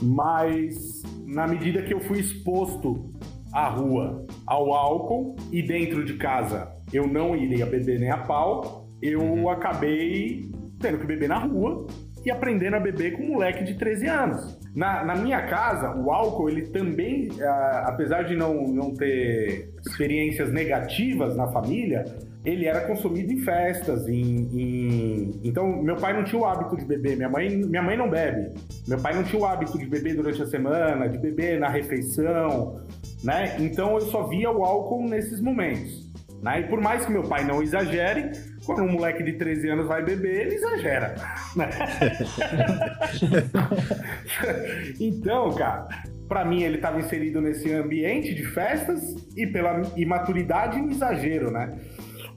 [0.01, 3.13] Mas na medida que eu fui exposto
[3.51, 8.87] à rua ao álcool e dentro de casa eu não iria beber nem a pau,
[9.01, 9.49] eu uhum.
[9.49, 11.87] acabei tendo que beber na rua
[12.25, 14.64] e aprendendo a beber com um moleque de 13 anos.
[14.75, 20.51] Na, na minha casa, o álcool, ele também, uh, apesar de não, não ter experiências
[20.51, 22.03] negativas na família,
[22.43, 26.85] ele era consumido em festas, em, em, Então, meu pai não tinha o hábito de
[26.85, 28.51] beber, minha mãe, minha mãe não bebe.
[28.85, 32.81] Meu pai não tinha o hábito de beber durante a semana, de beber na refeição,
[33.23, 33.55] né?
[33.59, 36.05] Então, eu só via o álcool nesses momentos.
[36.41, 36.59] Né?
[36.59, 38.31] E por mais que meu pai não exagere,
[38.65, 41.15] quando um moleque de 13 anos vai beber, ele exagera.
[41.55, 41.69] Né?
[44.99, 45.87] então, cara,
[46.27, 51.79] para mim ele estava inserido nesse ambiente de festas e pela imaturidade e exagero, né?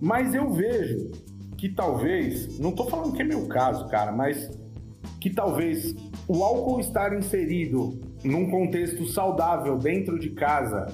[0.00, 1.10] Mas eu vejo
[1.56, 4.48] que talvez, não tô falando que é meu caso, cara, mas
[5.20, 5.96] que talvez
[6.28, 10.86] o álcool estar inserido num contexto saudável dentro de casa,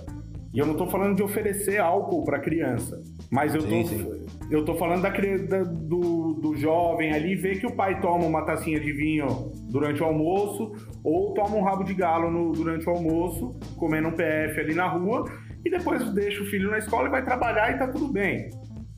[0.52, 3.02] e eu não tô falando de oferecer álcool para criança,
[3.34, 4.26] mas eu tô, sim, sim.
[4.50, 8.42] Eu tô falando da, da, do, do jovem ali ver que o pai toma uma
[8.42, 9.26] tacinha de vinho
[9.70, 14.12] durante o almoço ou toma um rabo de galo no, durante o almoço, comendo um
[14.12, 15.24] PF ali na rua,
[15.64, 18.48] e depois deixa o filho na escola e vai trabalhar e tá tudo bem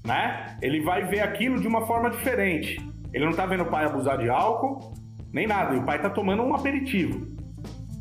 [0.06, 0.56] né?
[0.62, 2.78] Ele vai ver aquilo de uma forma diferente.
[3.12, 4.94] Ele não tá vendo o pai abusar de álcool,
[5.32, 5.74] nem nada.
[5.74, 7.26] E o pai tá tomando um aperitivo.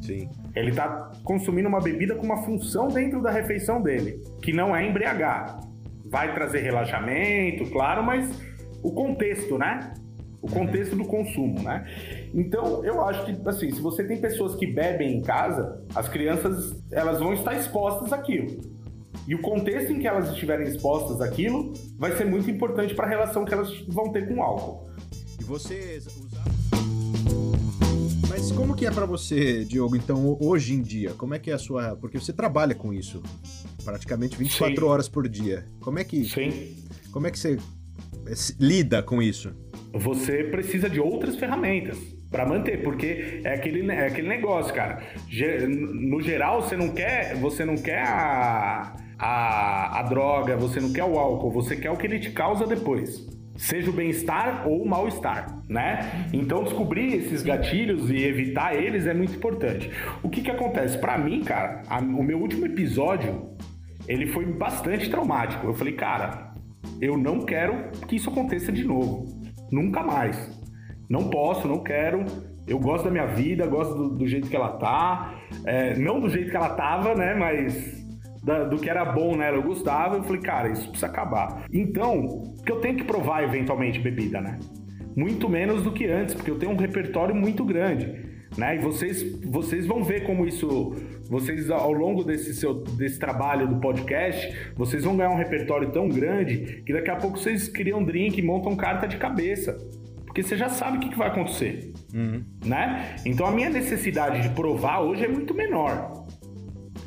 [0.02, 0.30] Sim.
[0.56, 4.88] Ele tá consumindo uma bebida com uma função dentro da refeição dele, que não é
[4.88, 5.60] embriagar.
[6.06, 8.30] Vai trazer relaxamento, claro, mas
[8.84, 9.94] o contexto, né?
[10.42, 11.86] O contexto do consumo, né?
[12.34, 16.84] Então, eu acho que, assim, se você tem pessoas que bebem em casa, as crianças,
[16.92, 18.76] elas vão estar expostas àquilo.
[19.28, 23.10] E o contexto em que elas estiverem expostas àquilo vai ser muito importante para a
[23.10, 24.88] relação que elas vão ter com o álcool.
[25.42, 26.00] E você
[28.46, 31.16] Mas como que é para você, Diogo, então, hoje em dia?
[31.18, 31.96] Como é que é a sua...
[31.96, 33.24] Porque você trabalha com isso
[33.84, 34.84] praticamente 24 Sim.
[34.84, 35.66] horas por dia.
[35.82, 36.24] Como é que...
[36.26, 36.76] Sim.
[37.12, 37.58] Como é que você
[38.28, 39.52] eh, lida com isso?
[39.94, 41.98] Você precisa de outras ferramentas
[42.30, 45.02] para manter, porque é aquele, é aquele negócio, cara.
[45.68, 51.04] No geral, você não quer, você não quer a, a, a droga, você não quer
[51.04, 53.26] o álcool, você quer o que ele te causa depois.
[53.56, 56.28] Seja o bem-estar ou o mal-estar, né?
[56.34, 59.90] Então descobrir esses gatilhos e evitar eles é muito importante.
[60.22, 60.98] O que que acontece?
[60.98, 63.50] Para mim, cara, a, o meu último episódio,
[64.08, 65.66] ele foi bastante traumático.
[65.66, 66.54] Eu falei, cara,
[67.02, 69.26] eu não quero que isso aconteça de novo.
[69.72, 70.52] Nunca mais.
[71.10, 72.26] Não posso, não quero.
[72.68, 75.36] Eu gosto da minha vida, gosto do, do jeito que ela tá.
[75.66, 77.34] É, não do jeito que ela tava, né?
[77.36, 78.05] Mas
[78.46, 81.66] da, do que era bom nela eu gostava, eu falei, cara, isso precisa acabar.
[81.74, 84.60] Então, que eu tenho que provar eventualmente bebida, né?
[85.16, 88.36] Muito menos do que antes, porque eu tenho um repertório muito grande.
[88.56, 88.76] Né?
[88.76, 90.96] E vocês, vocês vão ver como isso,
[91.28, 96.08] vocês ao longo desse seu desse trabalho do podcast, vocês vão ganhar um repertório tão
[96.08, 99.78] grande que daqui a pouco vocês criam drink e montam carta de cabeça,
[100.26, 102.44] porque você já sabe o que, que vai acontecer, uhum.
[102.66, 103.16] né?
[103.26, 106.25] Então a minha necessidade de provar hoje é muito menor.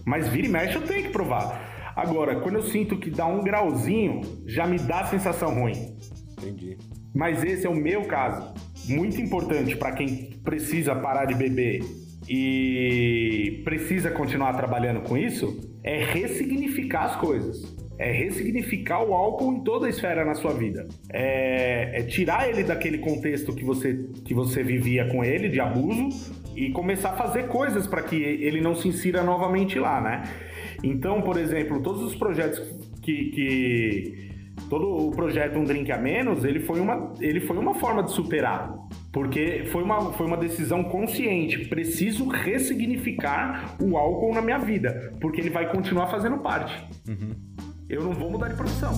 [0.08, 1.92] Mas vira e mexe eu tenho que provar.
[1.94, 5.96] Agora, quando eu sinto que dá um grauzinho, já me dá sensação ruim.
[6.38, 6.78] Entendi.
[7.14, 8.54] Mas esse é o meu caso.
[8.88, 11.82] Muito importante para quem precisa parar de beber
[12.26, 17.76] e precisa continuar trabalhando com isso é ressignificar as coisas.
[17.98, 20.86] É ressignificar o álcool em toda a esfera na sua vida.
[21.12, 26.08] É, é tirar ele daquele contexto que você, que você vivia com ele, de abuso,
[26.66, 30.22] e começar a fazer coisas para que ele não se insira novamente lá, né?
[30.82, 32.60] Então, por exemplo, todos os projetos
[33.02, 34.28] que, que
[34.68, 38.12] todo o projeto Um Drink a Menos, ele foi uma, ele foi uma forma de
[38.12, 38.74] superar.
[39.12, 41.66] Porque foi uma, foi uma decisão consciente.
[41.68, 45.14] Preciso ressignificar o álcool na minha vida.
[45.20, 46.74] Porque ele vai continuar fazendo parte.
[47.08, 47.34] Uhum.
[47.88, 48.92] Eu não vou mudar de profissão.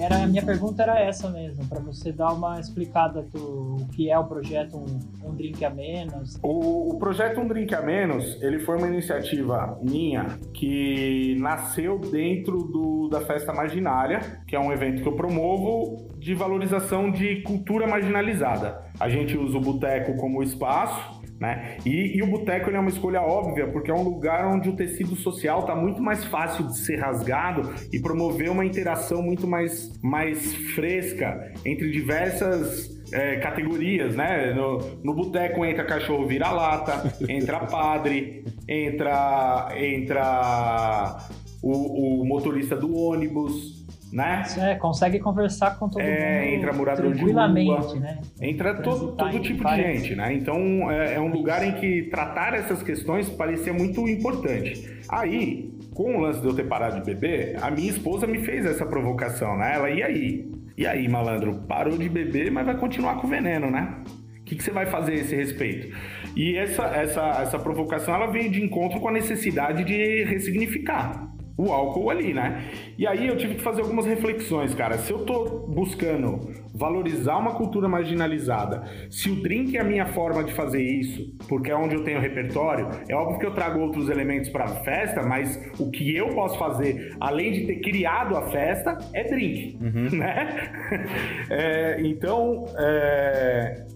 [0.00, 4.18] Era, a minha pergunta era essa mesmo, para você dar uma explicada do que é
[4.18, 6.38] o projeto um, um Drink a Menos.
[6.42, 12.58] O, o, projeto Um Drink a Menos, ele foi uma iniciativa minha que nasceu dentro
[12.58, 17.86] do, da Festa Marginária, que é um evento que eu promovo de valorização de cultura
[17.86, 18.84] marginalizada.
[18.98, 21.76] A gente usa o boteco como espaço Né?
[21.84, 25.14] E, e o boteco é uma escolha óbvia, porque é um lugar onde o tecido
[25.16, 30.54] social está muito mais fácil de ser rasgado e promover uma interação muito mais, mais
[30.74, 34.52] fresca entre diversas é, categorias, né?
[34.54, 41.18] No, no boteco entra cachorro vira-lata, entra padre, entra, entra
[41.62, 43.75] o, o motorista do ônibus,
[44.16, 44.44] né?
[44.56, 48.18] É, consegue conversar com todo é, mundo entra morador de tranquilamente, rua, né?
[48.40, 50.32] Entra todo, todo tipo de gente, né?
[50.32, 55.02] Então é, é um lugar em que tratar essas questões parecia muito importante.
[55.06, 58.64] Aí, com o lance de eu ter parado de beber, a minha esposa me fez
[58.64, 59.74] essa provocação, né?
[59.74, 60.50] Ela, e aí?
[60.78, 63.98] E aí, malandro, parou de beber, mas vai continuar com veneno, né?
[64.40, 65.94] O que, que você vai fazer a esse respeito?
[66.34, 71.72] E essa, essa, essa provocação ela veio de encontro com a necessidade de ressignificar o
[71.72, 72.64] álcool ali, né?
[72.98, 74.98] E aí eu tive que fazer algumas reflexões, cara.
[74.98, 80.44] Se eu tô buscando valorizar uma cultura marginalizada, se o drink é a minha forma
[80.44, 84.10] de fazer isso, porque é onde eu tenho repertório, é óbvio que eu trago outros
[84.10, 88.42] elementos para a festa, mas o que eu posso fazer, além de ter criado a
[88.50, 90.18] festa, é drink, uhum.
[90.18, 90.72] né?
[91.48, 93.86] É, então, é...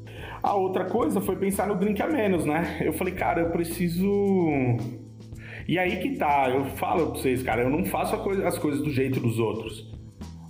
[0.43, 2.79] a outra coisa foi pensar no drink a menos, né?
[2.81, 4.09] Eu falei, cara, eu preciso
[5.71, 8.83] e aí que tá, eu falo pra vocês, cara, eu não faço coisa, as coisas
[8.83, 9.89] do jeito dos outros.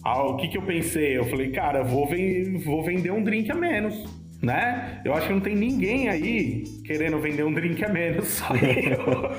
[0.03, 1.19] Ah, o que que eu pensei?
[1.19, 4.03] Eu falei, cara, vou, ven vou vender um drink a menos,
[4.43, 5.03] né?
[5.05, 9.31] Eu acho que não tem ninguém aí querendo vender um drink a menos, só eu.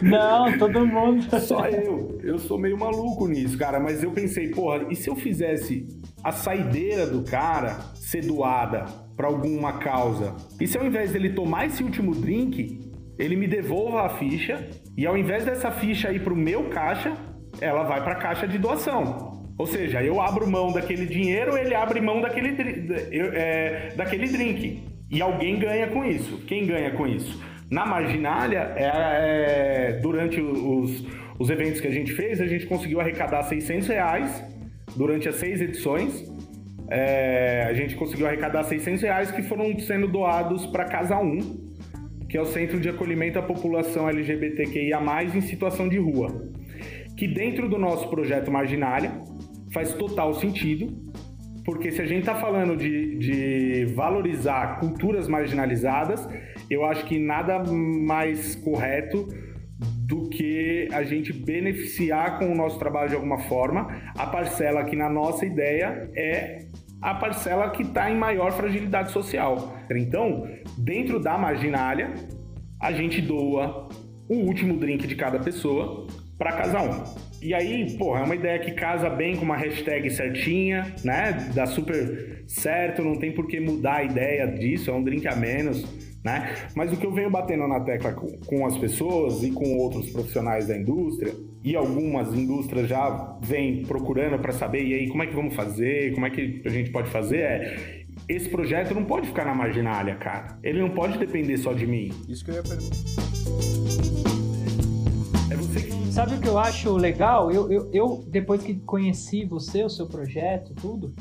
[0.08, 1.26] não, todo mundo.
[1.40, 2.18] Só eu.
[2.22, 5.86] Eu sou meio maluco nisso, cara, mas eu pensei, porra, e se eu fizesse
[6.24, 10.34] a saideira do cara ser doada para alguma causa?
[10.58, 12.85] E se ao invés dele tomar esse último drink,
[13.18, 17.16] ele me devolva a ficha e ao invés dessa ficha ir para o meu caixa,
[17.60, 19.36] ela vai para a caixa de doação.
[19.58, 22.54] Ou seja, eu abro mão daquele dinheiro, ele abre mão daquele,
[23.34, 24.82] é, daquele drink.
[25.10, 26.44] E alguém ganha com isso.
[26.46, 27.42] Quem ganha com isso?
[27.70, 31.04] Na marginália, é, é, durante os,
[31.38, 34.44] os eventos que a gente fez, a gente conseguiu arrecadar 600 reais
[34.94, 36.24] durante as seis edições.
[36.90, 41.65] É, a gente conseguiu arrecadar 600 reais que foram sendo doados para Casa 1,
[42.28, 45.00] que é o Centro de Acolhimento à População LGBTQIA+,
[45.34, 46.50] em situação de rua,
[47.16, 49.12] que dentro do nosso projeto Marginália
[49.72, 50.88] faz total sentido,
[51.64, 56.26] porque se a gente está falando de, de valorizar culturas marginalizadas,
[56.70, 59.26] eu acho que nada mais correto
[60.06, 63.88] do que a gente beneficiar com o nosso trabalho de alguma forma.
[64.16, 66.65] A parcela que na nossa ideia é
[67.00, 69.76] a parcela que está em maior fragilidade social.
[69.90, 72.14] Então, dentro da marginália,
[72.80, 73.88] a gente doa
[74.28, 76.06] o último drink de cada pessoa
[76.38, 77.26] para casa um.
[77.40, 81.50] E aí, porra, é uma ideia que casa bem com uma hashtag certinha, né?
[81.54, 85.36] Dá super certo, não tem por que mudar a ideia disso, é um drink a
[85.36, 85.84] menos,
[86.26, 86.56] né?
[86.74, 90.10] Mas o que eu venho batendo na tecla com, com as pessoas e com outros
[90.10, 95.26] profissionais da indústria e algumas indústrias já vêm procurando para saber, e aí, como é
[95.28, 99.28] que vamos fazer, como é que a gente pode fazer, é esse projeto não pode
[99.28, 100.58] ficar na marginália, cara.
[100.64, 102.10] Ele não pode depender só de mim.
[102.28, 102.96] Isso que eu ia perguntar.
[105.50, 106.12] É você que...
[106.12, 107.52] Sabe o que eu acho legal?
[107.52, 111.14] Eu, eu, eu, depois que conheci você, o seu projeto, tudo,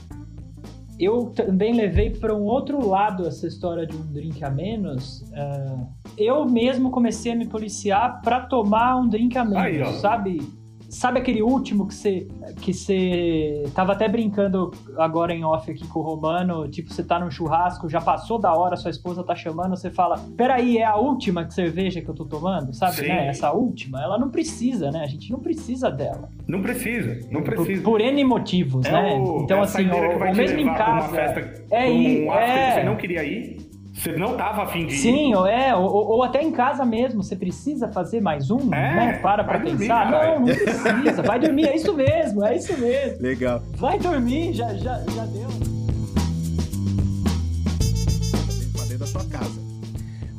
[1.00, 5.22] eu também levei para um outro lado essa história de um drink a menos.
[5.22, 10.42] Uh, eu mesmo comecei a me policiar para tomar um drink a menos, Aí, sabe?
[10.90, 12.28] Sabe aquele último que você
[12.62, 17.20] que você tava até brincando agora em off aqui com o Romano, tipo, você tá
[17.20, 20.96] no churrasco, já passou da hora, sua esposa tá chamando, você fala: "Peraí, é a
[20.96, 23.08] última cerveja que eu tô tomando?", sabe, Sim.
[23.08, 23.28] né?
[23.28, 25.02] Essa última, ela não precisa, né?
[25.04, 26.30] A gente não precisa dela.
[26.48, 27.82] Não precisa, não precisa.
[27.82, 29.14] Por, por N motivos, é né?
[29.16, 32.84] O, então é assim, o, mesmo em casa, uma festa, é um é, que você
[32.84, 33.75] não queria ir.
[33.96, 34.98] Você não tava afim de ir.
[34.98, 38.96] Sim, ou é, ou, ou, até em casa mesmo, você precisa fazer mais um, é,
[38.96, 39.20] né?
[39.22, 40.12] Para pra pensar.
[40.12, 41.24] Dormir, não, não precisa.
[41.24, 43.22] Vai dormir, é isso mesmo, é isso mesmo.
[43.22, 43.64] Legal.
[43.78, 45.76] Vai dormir, já, já, já deu.
[48.88, 49.60] dentro da sua casa.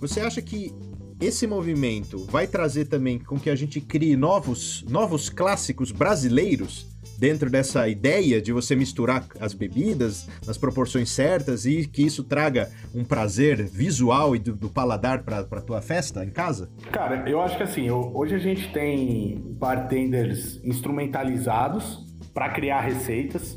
[0.01, 0.73] Você acha que
[1.21, 6.87] esse movimento vai trazer também com que a gente crie novos, novos clássicos brasileiros?
[7.19, 12.71] Dentro dessa ideia de você misturar as bebidas nas proporções certas e que isso traga
[12.95, 16.71] um prazer visual e do, do paladar para a tua festa em casa?
[16.93, 23.57] Cara, eu acho que assim, hoje a gente tem bartenders instrumentalizados para criar receitas.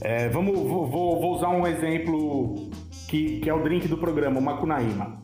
[0.00, 2.70] É, vamos, vou, vou, usar um exemplo
[3.08, 5.22] que, que é o drink do programa, o Macunaíma,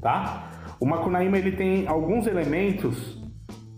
[0.00, 0.76] tá?
[0.80, 3.13] O Macunaíma ele tem alguns elementos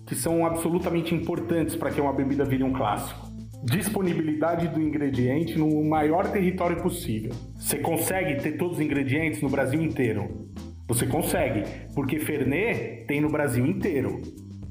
[0.06, 3.26] que são absolutamente importantes para que uma bebida vire um clássico.
[3.64, 7.32] disponibilidade do ingrediente no maior território possível.
[7.56, 10.48] Você consegue ter todos os ingredientes no Brasil inteiro?
[10.86, 14.22] Você consegue, porque Fernet tem no Brasil inteiro.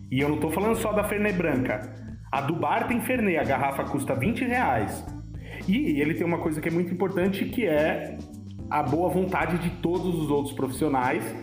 [0.10, 1.94] E eu não estou falando só da Fernet branca.
[2.32, 5.06] A do bar tem Fernet, a garrafa custa 20 reais.
[5.68, 8.18] E ele tem uma coisa que é muito importante, que é
[8.70, 11.36] a boa vontade de todos os outros profissionais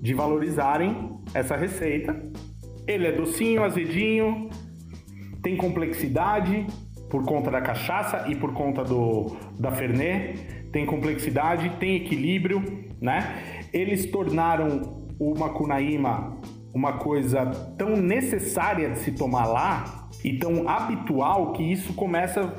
[0.00, 2.30] de valorizarem essa receita.
[2.92, 4.50] Ele é docinho, azedinho,
[5.42, 6.66] tem complexidade
[7.08, 12.62] por conta da cachaça e por conta do da Fernet, tem complexidade, tem equilíbrio,
[13.00, 13.66] né?
[13.72, 16.38] Eles tornaram o Macunaíma
[16.74, 17.46] uma coisa
[17.78, 22.54] tão necessária de se tomar lá e tão habitual que isso começa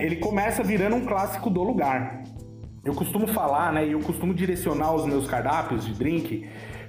[0.00, 2.22] ele começa virando um clássico do lugar.
[2.84, 6.46] Eu costumo falar, né, e eu costumo direcionar os meus cardápios de drink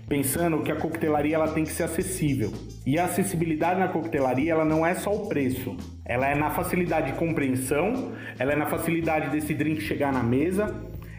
[0.07, 2.51] pensando que a coquetelaria ela tem que ser acessível.
[2.85, 5.75] E a acessibilidade na coquetelaria ela não é só o preço,
[6.05, 10.75] ela é na facilidade de compreensão, ela é na facilidade desse drink chegar na mesa,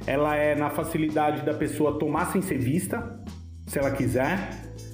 [0.07, 3.21] ela é na facilidade da pessoa tomar sem ser vista,
[3.67, 4.51] se ela quiser.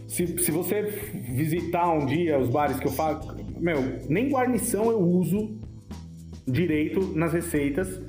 [0.09, 5.01] Se, se você visitar um dia os bares que eu faço, meu, nem guarnição eu
[5.01, 5.59] uso
[6.47, 8.01] direito nas receitas,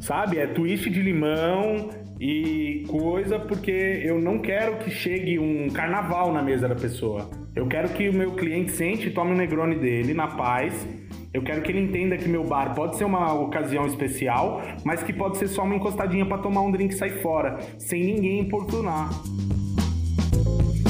[0.00, 0.38] sabe?
[0.38, 1.90] É twist de limão
[2.24, 7.28] e coisa porque eu não quero que chegue um carnaval na mesa da pessoa.
[7.52, 10.86] Eu quero que o meu cliente sente e tome o Negroni dele na paz.
[11.34, 15.12] Eu quero que ele entenda que meu bar pode ser uma ocasião especial, mas que
[15.12, 19.10] pode ser só uma encostadinha para tomar um drink e sair fora, sem ninguém importunar.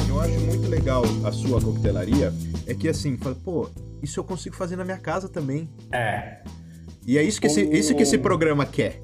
[0.07, 2.31] Eu acho muito legal a sua coquetelaria,
[2.67, 3.71] é que assim, fala, pô,
[4.03, 5.67] isso eu consigo fazer na minha casa também.
[5.91, 6.43] É.
[7.07, 9.01] E é isso que esse, isso que esse programa quer.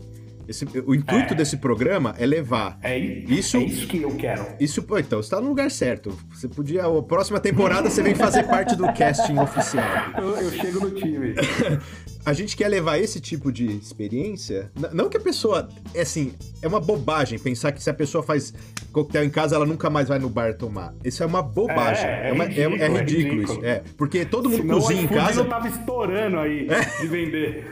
[0.49, 1.36] Esse, o intuito é.
[1.36, 2.78] desse programa é levar.
[2.82, 4.46] É isso, é isso que eu quero.
[4.59, 6.18] Isso, pô, então, você tá no lugar certo.
[6.32, 6.86] Você podia.
[6.86, 9.84] A próxima temporada você vem fazer parte do casting oficial.
[10.16, 11.34] Eu, eu chego no time.
[12.24, 14.70] a gente quer levar esse tipo de experiência.
[14.92, 15.68] Não que a pessoa.
[15.94, 18.52] É assim, é uma bobagem pensar que se a pessoa faz
[18.92, 20.94] coquetel em casa, ela nunca mais vai no bar tomar.
[21.04, 22.04] Isso é uma bobagem.
[22.04, 23.64] É, é, é, uma, é ridículo, é ridículo, isso.
[23.64, 25.42] É, porque todo mundo Senão cozinha em casa.
[25.42, 26.68] não tava estourando aí
[27.00, 27.66] de vender.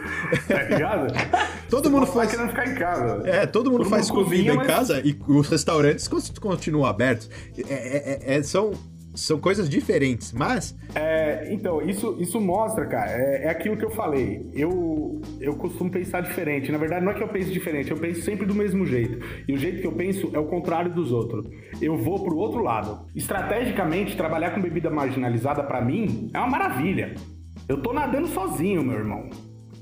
[0.47, 1.13] Tá ligado?
[1.69, 2.31] todo mundo faz.
[2.31, 3.29] querendo ficar em casa.
[3.29, 4.67] É, todo mundo todo faz mundo comida cozinha, em mas...
[4.67, 6.09] casa e os restaurantes
[6.41, 7.29] continuam abertos.
[7.69, 8.73] É, são
[9.17, 10.77] são coisas diferentes, mas.
[10.95, 14.49] É, então, isso, isso mostra, cara, é, é, aquilo que eu falei.
[14.55, 16.71] Eu, eu costumo pensar diferente.
[16.71, 19.19] Na verdade, não é que eu pense diferente, eu penso sempre do mesmo jeito.
[19.49, 21.49] E o jeito que eu penso é o contrário dos outros.
[21.81, 23.07] Eu vou pro outro lado.
[23.15, 27.15] Estrategicamente, trabalhar com bebida marginalizada, para mim, é uma maravilha.
[27.69, 29.29] Eu tô nadando sozinho, meu irmão.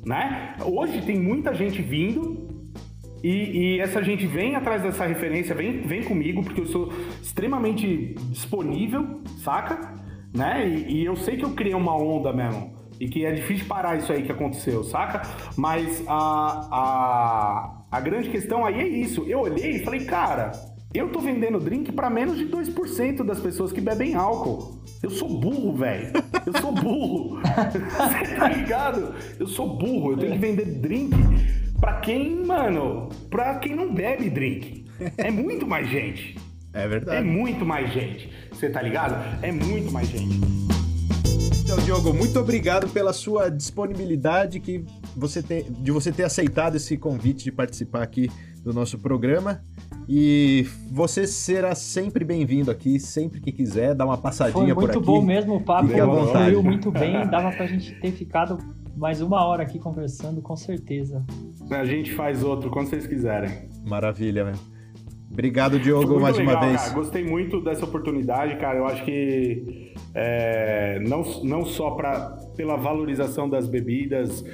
[0.07, 0.55] Né?
[0.65, 2.44] Hoje tem muita gente vindo
[3.25, 8.15] e, e, essa gente vem atrás dessa referência, vem, vem comigo, porque eu sou extremamente
[8.29, 9.95] disponível, saca?
[10.37, 10.69] Né?
[10.69, 12.75] E, e eu sei que eu criei uma onda mesmo.
[13.01, 15.23] E que é difícil parar isso aí que aconteceu, saca?
[15.57, 19.25] Mas a, a, a grande questão aí é isso.
[19.27, 20.53] Eu olhei e falei, cara,
[20.93, 24.83] eu tô vendendo drink para menos de 2% das pessoas que bebem álcool.
[25.03, 26.13] Eu sou burro, velho.
[26.45, 27.41] Eu sou burro.
[27.41, 29.15] Você tá ligado?
[29.41, 30.13] Eu sou burro.
[30.13, 34.87] Eu tenho que vender drink Pra quem, mano, pra quem não bebe drink.
[35.19, 36.35] É muito mais gente.
[36.77, 37.19] É verdade.
[37.19, 38.29] É muito mais gente.
[38.51, 39.15] Você tá ligado?
[39.43, 40.41] É muito mais gente.
[41.63, 44.85] Então, Diogo, muito obrigado pela sua disponibilidade que
[45.17, 48.29] você ter, de você ter aceitado esse convite de participar aqui
[48.65, 49.63] do nosso programa.
[50.09, 54.95] E você será sempre bem-vindo aqui, sempre que quiser, dar uma passadinha por aqui.
[54.95, 58.59] Foi muito bom mesmo o papo, fluiu muito bem, dava pra gente ter ficado
[58.97, 61.25] mais uma hora aqui conversando, com certeza.
[61.71, 63.69] A gente faz outro quando vocês quiserem.
[63.85, 64.59] Maravilha, velho.
[65.31, 66.81] Obrigado, Diogo, mais legal, uma vez.
[66.81, 66.95] Cara.
[66.95, 68.79] Gostei muito dessa oportunidade, cara.
[68.79, 74.45] Eu acho que é, não, não só pra, pela valorização das bebidas,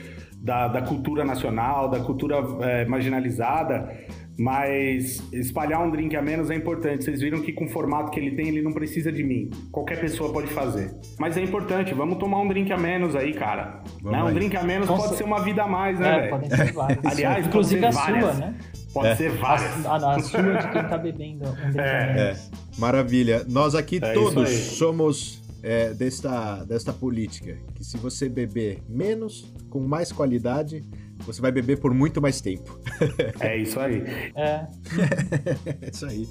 [0.41, 3.95] da, da cultura nacional, da cultura é, marginalizada,
[4.41, 7.05] mas espalhar um drink a menos é importante.
[7.05, 9.51] Vocês viram que com o formato que ele tem, ele não precisa de mim.
[9.71, 10.95] Qualquer pessoa pode fazer.
[11.19, 13.83] Mas é importante, vamos tomar um drink a menos aí, cara.
[14.03, 14.25] Né?
[14.25, 15.09] Um drink a menos Nossa.
[15.09, 16.31] pode ser uma vida a mais, né, é, velho?
[16.31, 17.05] Podem ser várias.
[17.13, 18.25] Aliás, inclusive a várias.
[18.25, 18.55] sua, né?
[18.95, 19.17] Pode é.
[19.17, 19.87] ser várias.
[19.87, 22.03] A, a, a sua de quem tá bebendo um drink é.
[22.03, 22.39] a menos.
[22.39, 22.81] É.
[22.81, 23.45] Maravilha.
[23.47, 27.59] Nós aqui é todos somos é, desta, desta política.
[27.75, 30.83] Que se você beber menos, com mais qualidade,
[31.27, 32.79] você vai beber por muito mais tempo.
[33.41, 34.03] É isso aí.
[34.37, 34.67] É.
[35.83, 36.29] é isso aí.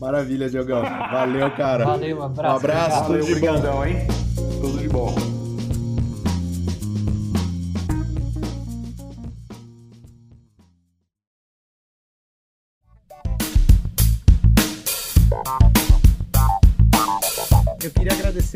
[0.00, 0.82] Maravilha, Diogão.
[0.82, 1.84] Valeu, cara.
[1.84, 2.52] Valeu, um abraço.
[2.54, 3.84] Um abraço, Valeu, tudo de bom.
[3.84, 3.96] hein?
[4.60, 5.43] Tudo de bom.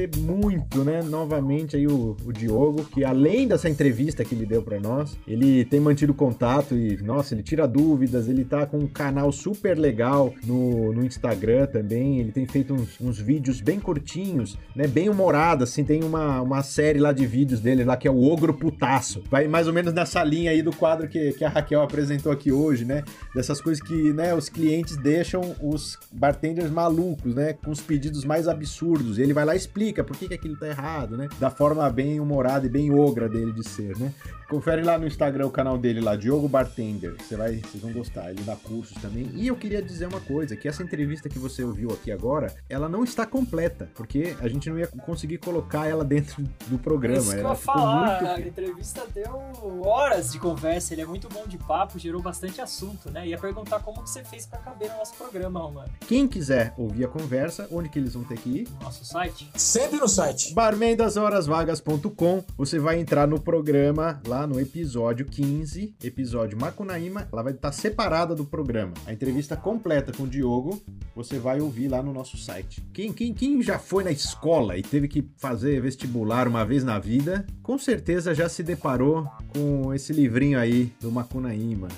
[0.08, 4.62] Agradecer muito, né, novamente aí o, o Diogo, que além dessa entrevista que ele deu
[4.62, 8.86] para nós, ele tem mantido contato e, nossa, ele tira dúvidas, ele tá com um
[8.86, 14.56] canal super legal no, no Instagram também, ele tem feito uns, uns vídeos bem curtinhos,
[14.74, 18.10] né, bem humorados, assim, tem uma, uma série lá de vídeos dele lá que é
[18.10, 19.22] o Ogro Putaço.
[19.30, 22.50] Vai mais ou menos nessa linha aí do quadro que, que a Raquel apresentou aqui
[22.50, 23.04] hoje, né,
[23.34, 28.48] dessas coisas que, né, os clientes deixam os bartenders malucos, né, com os pedidos mais
[28.48, 29.18] absurdos.
[29.18, 32.20] Ele vai lá e explica por que, que aquilo tá errado, né, da forma bem
[32.20, 34.12] humorada e bem ogra dele de ser, né.
[34.48, 37.14] Confere lá no Instagram o canal dele lá, Diogo Bartender.
[37.18, 38.30] Você vai, vocês vão gostar.
[38.30, 39.28] Ele dá cursos também.
[39.34, 42.88] E eu queria dizer uma coisa, que essa entrevista que você ouviu aqui agora, ela
[42.88, 47.18] não está completa, porque a gente não ia conseguir colocar ela dentro do programa.
[47.18, 51.28] Isso que eu ia falar, muito- a entrevista deu horas de conversa, ele é muito
[51.28, 53.26] bom de papo, gerou bastante assunto, né?
[53.28, 55.90] Ia perguntar como que você fez pra caber no nosso programa, Romano.
[56.06, 58.68] Quem quiser ouvir a conversa, onde que eles vão ter que ir?
[58.78, 59.50] No nosso site.
[59.56, 60.52] Sempre no site.
[60.54, 67.72] barmendashorasvagas.com, você vai entrar no programa lá no episódio 15, episódio Macunaíma, ela vai estar
[67.72, 68.92] separada do programa.
[69.06, 70.80] A entrevista completa com o Diogo,
[71.14, 72.84] você vai ouvir lá no nosso site.
[72.92, 76.98] Quem, quem, quem já foi na escola e teve que fazer vestibular uma vez na
[76.98, 81.88] vida, com certeza já se deparou com esse livrinho aí do Macunaíma.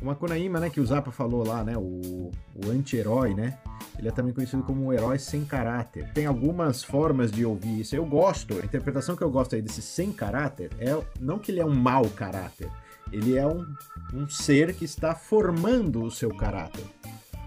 [0.00, 3.58] O Macunaíma, né, que o Zappa falou lá, né, o, o anti-herói, né,
[3.98, 6.08] ele é também conhecido como um herói sem caráter.
[6.12, 7.96] Tem algumas formas de ouvir isso.
[7.96, 11.60] Eu gosto, a interpretação que eu gosto aí desse sem caráter é não que ele
[11.60, 12.70] é um mau caráter,
[13.12, 13.66] ele é um,
[14.14, 16.84] um ser que está formando o seu caráter.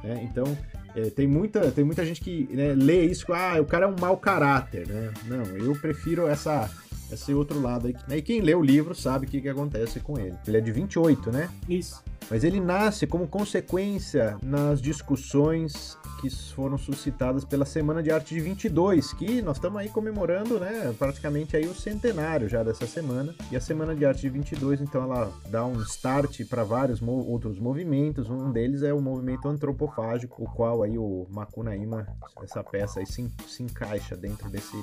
[0.04, 0.28] né?
[0.30, 0.58] Então,
[0.96, 3.96] é, tem, muita, tem muita gente que né, lê isso, ah, o cara é um
[4.00, 5.14] mau caráter, né?
[5.26, 6.70] Não, eu prefiro essa,
[7.12, 7.96] esse outro lado aí.
[8.08, 8.18] né?
[8.18, 10.36] E quem lê o livro sabe o que, que acontece com ele.
[10.48, 11.50] Ele é de 28, né?
[11.68, 12.04] Isso.
[12.30, 18.40] Mas ele nasce como consequência nas discussões que foram suscitadas pela Semana de Arte de
[18.40, 23.34] 22, que nós estamos aí comemorando, né, praticamente aí o centenário já dessa semana.
[23.52, 27.26] E a Semana de Arte de 22, então ela dá um start para vários mo-
[27.28, 28.30] outros movimentos.
[28.30, 32.08] Um deles é o movimento antropofágico, o qual aí o Macunaíma,
[32.44, 34.78] essa peça aí se, se encaixa dentro desse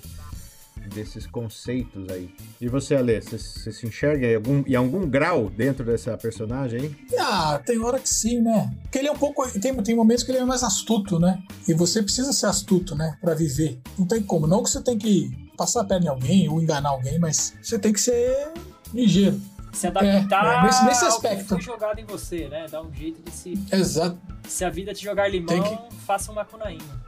[0.88, 2.30] desses conceitos aí.
[2.60, 6.80] E você, Alê, você, você se enxerga em algum, em algum grau dentro dessa personagem
[6.80, 6.96] aí?
[7.18, 8.70] Ah, tem hora que sim, né?
[8.82, 9.48] Porque ele é um pouco.
[9.60, 11.42] Tem, tem momentos que ele é mais astuto, né?
[11.66, 13.16] E você precisa ser astuto, né?
[13.20, 13.80] Pra viver.
[13.98, 14.46] Não tem como.
[14.46, 17.78] Não que você tem que passar a perna em alguém ou enganar alguém, mas você
[17.78, 18.52] tem que ser
[18.94, 19.40] ligeiro.
[19.78, 21.42] Se adaptar É, é, nesse- nesse ao aspecto.
[21.44, 22.66] que foi jogado em você, né?
[22.70, 23.54] Dá um jeito de se...
[23.72, 24.18] Exato.
[24.48, 27.06] Se a vida te jogar limão, Tem faça um macunaíma.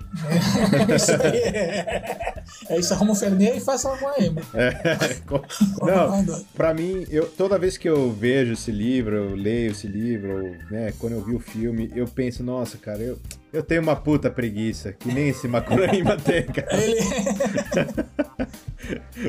[0.91, 1.37] É isso aí.
[1.39, 4.41] É, é isso, arruma um Fernet e faça uma ema.
[5.83, 10.45] Não, pra mim, eu, toda vez que eu vejo esse livro, eu leio esse livro,
[10.45, 13.18] ou, né, quando eu vi o filme, eu penso, nossa, cara, eu,
[13.53, 16.76] eu tenho uma puta preguiça, que nem esse Macunaíma tem, cara.
[16.82, 17.01] Ele...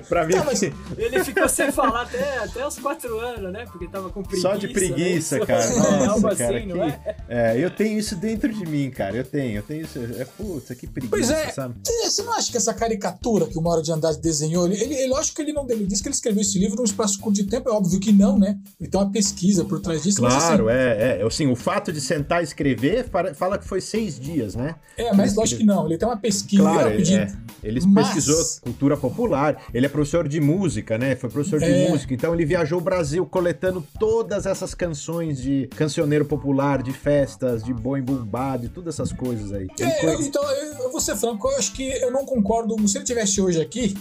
[0.07, 3.65] pra mim, Não, mas- Ele ficou sem falar até, até os quatro anos, né?
[3.71, 4.49] Porque tava com preguiça.
[4.49, 5.45] só de preguiça, né?
[5.45, 5.63] cara.
[5.63, 7.15] É, Nossa, algo cara, assim, que- não é?
[7.29, 9.15] é, eu tenho isso dentro de mim, cara.
[9.17, 9.99] Eu tenho, eu tenho isso.
[10.17, 11.49] É, putz, que preguiça, Pois é.
[11.49, 11.75] sabe?
[12.03, 15.13] Você não acha que essa caricatura que o Mauro de Andrade desenhou, ele, ele, ele
[15.15, 17.45] acho que ele não ele disse que ele escreveu esse livro num espaço curto de
[17.45, 18.57] tempo, é óbvio que não, né?
[18.79, 20.21] Ele tem uma pesquisa por trás disso.
[20.21, 21.23] mas, Claro, é, é.
[21.23, 24.75] Assim, o fato de sentar e escrever fala- fala que foi seis dias, né?
[24.97, 26.63] é, mas lógico que não, ele tem uma pesquisa.
[26.63, 27.31] Claro, pedi- é.
[27.63, 31.15] ele Mas- pesquisou cultura popular, ele é professor de música, né?
[31.15, 31.89] Foi professor de É.
[31.89, 37.63] música, então ele viajou o Brasil coletando todas essas canções de cancioneiro popular, de festas,
[37.63, 39.67] de boi bumbado, e todas essas coisas aí.
[39.79, 42.25] Ele É, foi- eu- então, eu, eu vou ser franco, eu acho que eu não
[42.25, 42.75] concordo.
[42.87, 43.95] Se ele tivesse hoje aqui,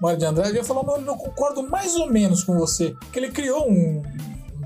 [0.00, 2.90] Mário de Andrade, eu ia falar, não, eu não concordo mais ou menos com você.
[3.00, 4.02] Porque ele criou um,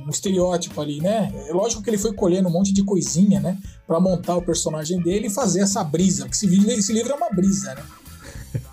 [0.08, 1.32] um estereótipo ali, né?
[1.48, 3.56] É lógico que ele foi colhendo um monte de coisinha, né?
[3.86, 6.24] Pra montar o personagem dele e fazer essa brisa.
[6.24, 7.82] Porque esse, vi- esse livro é uma brisa, né?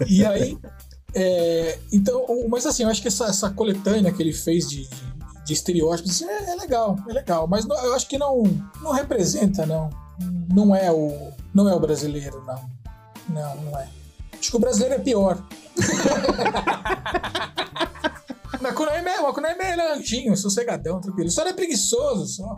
[0.07, 0.57] E aí.
[1.13, 4.95] é, então, mas assim, eu acho que essa, essa coletânea que ele fez de, de,
[5.45, 7.47] de estereótipos assim, é, é legal, é legal.
[7.47, 8.43] Mas não- eu acho que não,
[8.81, 9.89] não representa, não.
[10.53, 11.31] Não é o.
[11.53, 12.69] Não é o brasileiro, não.
[13.29, 13.87] Não, não é.
[14.39, 15.43] Acho que o brasileiro é pior.
[18.65, 21.29] Macunaíma é, Macunaíma é anjinho, sossegadão, tranquilo.
[21.29, 22.57] Só ele é preguiçoso, só.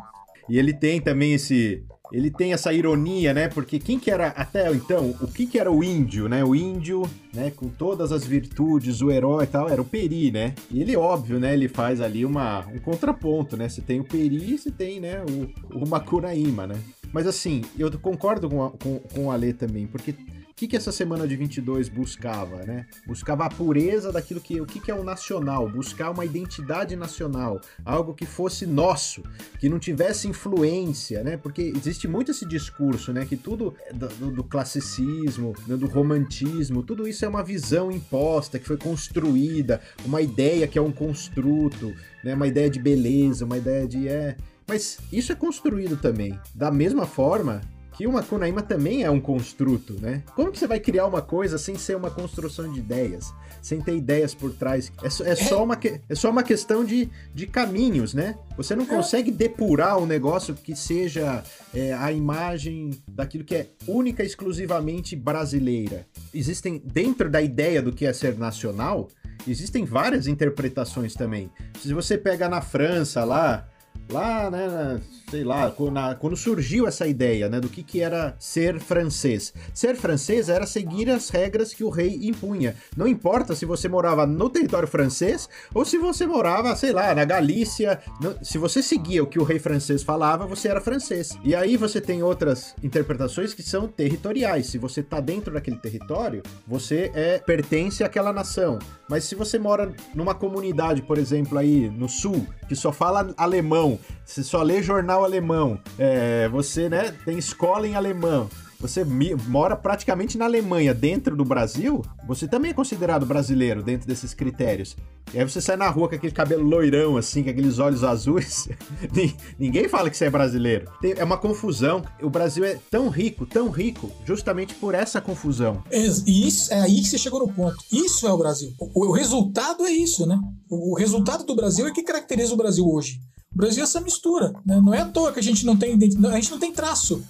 [0.49, 1.83] E ele tem também esse.
[2.09, 3.49] Ele tem essa ironia, né?
[3.49, 6.41] Porque quem que era, até então, o que que era o índio, né?
[6.41, 7.03] O índio,
[7.33, 10.55] né, com todas as virtudes, o herói e tal, era o Peri, né?
[10.71, 13.67] E ele, óbvio, né, ele faz ali uma, um contraponto, né?
[13.67, 16.79] Você tem o Peri e você tem, né, o, o Macunaíma, né?
[17.11, 20.15] Mas assim, eu concordo com, a, com, com o Ale também, porque
[20.57, 22.87] que, que essa semana de 22 buscava, né?
[23.05, 27.61] Buscava a pureza daquilo que o que, que é o nacional, buscar uma identidade nacional,
[27.85, 29.21] algo que fosse nosso,
[29.59, 31.37] que não tivesse influência, né?
[31.37, 33.23] Porque existe muito esse discurso, né?
[33.23, 35.77] Que tudo do, do classicismo, né?
[35.77, 40.81] do romantismo, tudo isso é uma visão imposta, que foi construída, uma ideia que é
[40.81, 41.93] um construto,
[42.23, 42.33] né?
[42.33, 44.35] Uma ideia de beleza, uma ideia de é.
[44.67, 46.37] Mas isso é construído também.
[46.55, 47.61] Da mesma forma
[47.97, 50.21] que uma Kunaíma também é um construto, né?
[50.35, 53.33] Como que você vai criar uma coisa sem ser uma construção de ideias?
[53.59, 54.91] Sem ter ideias por trás?
[55.01, 55.75] É, só, é só, uma,
[56.07, 58.37] é só uma questão de, de caminhos, né?
[58.55, 61.43] Você não consegue depurar um negócio que seja
[61.73, 66.05] é, a imagem daquilo que é única e exclusivamente brasileira.
[66.31, 69.07] Existem, dentro da ideia do que é ser nacional,
[69.47, 71.49] existem várias interpretações também.
[71.81, 73.67] Se você pega na França lá,
[74.09, 75.73] lá, né, sei lá,
[76.19, 79.53] quando surgiu essa ideia, né, do que, que era ser francês.
[79.73, 82.75] Ser francês era seguir as regras que o rei impunha.
[82.95, 87.25] Não importa se você morava no território francês ou se você morava, sei lá, na
[87.25, 87.99] Galícia.
[88.41, 91.37] Se você seguia o que o rei francês falava, você era francês.
[91.43, 94.67] E aí você tem outras interpretações que são territoriais.
[94.67, 98.79] Se você tá dentro daquele território, você é pertence àquela nação.
[99.09, 103.99] Mas se você mora numa comunidade, por exemplo, aí no sul, que só fala alemão,
[104.25, 108.49] você só lê jornal alemão, é, você né, tem escola em alemão,
[108.79, 114.35] você mora praticamente na Alemanha, dentro do Brasil, você também é considerado brasileiro dentro desses
[114.35, 114.95] critérios.
[115.33, 118.69] E aí você sai na rua com aquele cabelo loirão, assim, com aqueles olhos azuis.
[119.57, 120.89] Ninguém fala que você é brasileiro.
[121.03, 122.03] é uma confusão.
[122.21, 125.83] O Brasil é tão rico, tão rico, justamente por essa confusão.
[125.91, 127.77] E isso, é aí que você chegou no ponto.
[127.91, 128.71] Isso é o Brasil.
[128.79, 130.39] O, o resultado é isso, né?
[130.69, 133.19] O, o resultado do Brasil é que caracteriza o Brasil hoje.
[133.57, 134.53] O Brasil é essa mistura.
[134.63, 134.79] Né?
[134.79, 137.23] Não é à toa que a gente não tem a gente não tem traço.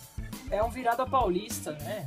[0.52, 2.06] É um virada paulista, né?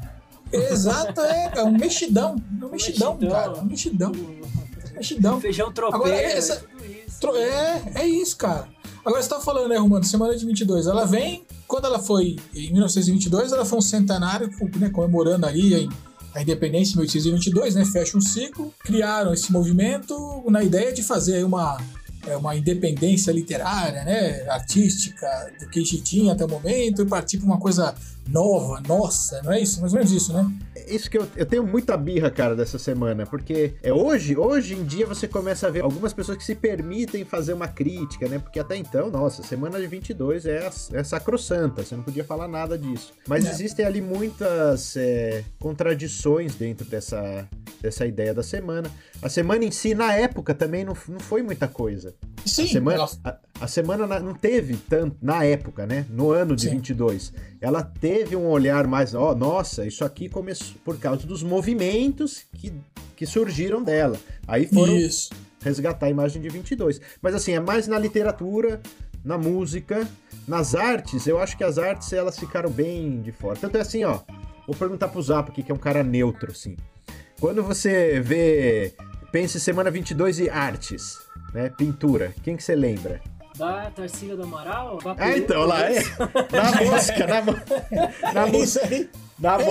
[0.52, 2.36] Exato, é, é um mexidão.
[2.60, 3.58] É um mexidão, mexidão cara.
[3.58, 4.12] Um mexidão.
[4.94, 5.40] Mexidão.
[5.40, 7.18] Feijão tropeiro, Agora, essa, é isso.
[7.18, 8.68] Tro, é, é isso, cara.
[9.02, 10.86] Agora você tá falando, né, Romano, semana de 22.
[10.86, 15.88] Ela vem, quando ela foi, em 1922, ela foi um centenário, né, comemorando aí
[16.34, 18.74] a independência em 1822, né, fecha um ciclo.
[18.80, 21.78] Criaram esse movimento na ideia de fazer uma
[22.26, 25.26] é, uma independência literária, né, artística
[25.58, 27.94] do que a gente tinha até o momento e partir para uma coisa
[28.28, 29.80] nova, nossa, não é isso?
[29.80, 30.52] Mais ou menos isso, né?
[30.76, 34.74] É isso que eu, eu tenho muita birra, cara, dessa semana, porque é hoje, hoje
[34.74, 38.38] em dia você começa a ver algumas pessoas que se permitem fazer uma crítica, né?
[38.38, 42.78] Porque até então, nossa, semana de 22 é, é sacrossanta, você não podia falar nada
[42.78, 43.12] disso.
[43.26, 43.50] Mas é.
[43.50, 47.48] existem ali muitas é, contradições dentro dessa,
[47.80, 48.90] dessa ideia da semana.
[49.22, 52.14] A semana em si, na época, também não, não foi muita coisa.
[52.44, 56.06] Sim, a semana, a, a, semana não teve tanto, na época, né?
[56.08, 56.76] No ano de Sim.
[56.76, 57.32] 22.
[57.60, 62.44] Ela teve um olhar mais, ó, oh, nossa, isso aqui começou por causa dos movimentos
[62.54, 62.72] que,
[63.14, 64.16] que surgiram dela.
[64.48, 65.30] Aí foram isso.
[65.62, 67.00] resgatar a imagem de 22.
[67.20, 68.80] Mas assim, é mais na literatura,
[69.24, 70.08] na música,
[70.48, 73.58] nas artes, eu acho que as artes elas ficaram bem de fora.
[73.58, 74.20] Tanto é assim, ó,
[74.66, 76.76] vou perguntar pro Zap aqui, que é um cara neutro, assim.
[77.38, 78.94] Quando você vê,
[79.32, 81.18] pensa em semana 22 e artes,
[81.52, 81.70] né?
[81.70, 83.20] Pintura, quem que você lembra?
[83.60, 84.98] Da Tarsila do Amaral?
[85.18, 86.00] Ah, então, lá é.
[86.50, 87.42] Na mosca, na,
[88.32, 88.88] na é mosca.
[89.40, 89.64] Na é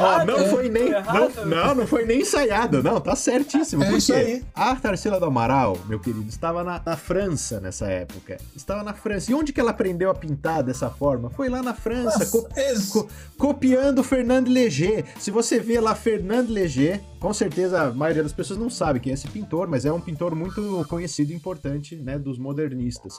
[0.00, 0.90] ó, não foi nem.
[0.90, 2.82] Não, não, não foi nem ensaiado.
[2.82, 3.82] Não, tá certíssimo.
[3.82, 4.44] É isso aí.
[4.54, 8.36] A Tarsila do Amaral, meu querido, estava na, na, França nessa época.
[8.54, 9.30] Estava na França.
[9.30, 11.30] E onde que ela aprendeu a pintar dessa forma?
[11.30, 12.46] Foi lá na França, co
[12.92, 13.08] co
[13.38, 15.06] copiando Fernando Léger.
[15.18, 19.12] Se você vê lá Fernando Léger, com certeza a maioria das pessoas não sabe quem
[19.12, 23.18] é esse pintor, mas é um pintor muito conhecido e importante, né, dos modernistas.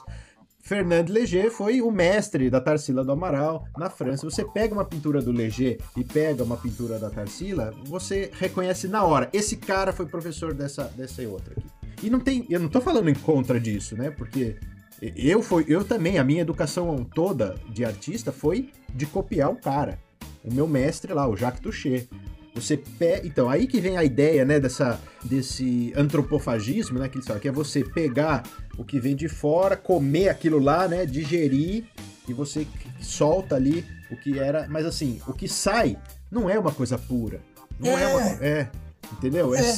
[0.66, 4.28] Fernand Léger foi o mestre da Tarsila do Amaral na França.
[4.28, 9.04] Você pega uma pintura do Léger e pega uma pintura da Tarsila, você reconhece na
[9.04, 9.30] hora.
[9.32, 11.68] Esse cara foi professor dessa, dessa outra aqui.
[12.02, 14.10] E não tem, eu não tô falando em contra disso, né?
[14.10, 14.56] Porque
[15.00, 20.00] eu foi, eu também, a minha educação toda de artista foi de copiar o cara.
[20.42, 22.08] O meu mestre lá, o Jacques Toucher.
[22.56, 27.26] Você pega, então, aí que vem a ideia, né, dessa desse antropofagismo, né, que eles
[27.26, 28.42] falam, que é você pegar
[28.78, 31.84] o que vem de fora, comer aquilo lá, né, digerir
[32.28, 32.66] e você
[33.00, 35.98] solta ali o que era, mas assim, o que sai
[36.30, 37.40] não é uma coisa pura.
[37.78, 38.70] Não é, é uma, é,
[39.12, 39.54] entendeu?
[39.54, 39.60] É.
[39.60, 39.74] é.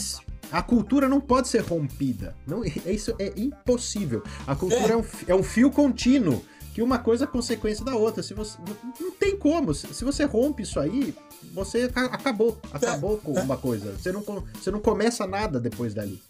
[0.50, 2.34] a cultura não pode ser rompida.
[2.46, 4.22] Não, é isso é impossível.
[4.46, 6.42] A cultura é, é um, é um fio contínuo
[6.74, 8.22] que uma coisa é consequência da outra.
[8.22, 8.56] Se você
[9.00, 9.74] não tem como.
[9.74, 11.14] Se você rompe isso aí,
[11.52, 13.92] você acabou, acabou com uma coisa.
[13.92, 16.22] Você não, você não começa nada depois dali.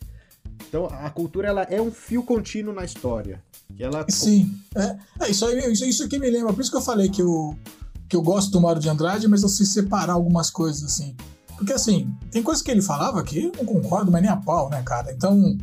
[0.68, 3.42] Então a cultura ela é um fio contínuo na história.
[3.76, 4.04] Que ela...
[4.08, 6.52] Sim, é, é isso, aí, isso, isso que me lembra.
[6.52, 7.56] Por isso que eu falei que eu,
[8.08, 11.16] que eu gosto do Mário de Andrade, mas eu sei separar algumas coisas assim.
[11.56, 14.70] Porque assim, tem coisas que ele falava que eu não concordo, mas nem a pau,
[14.70, 15.12] né, cara?
[15.12, 15.58] Então,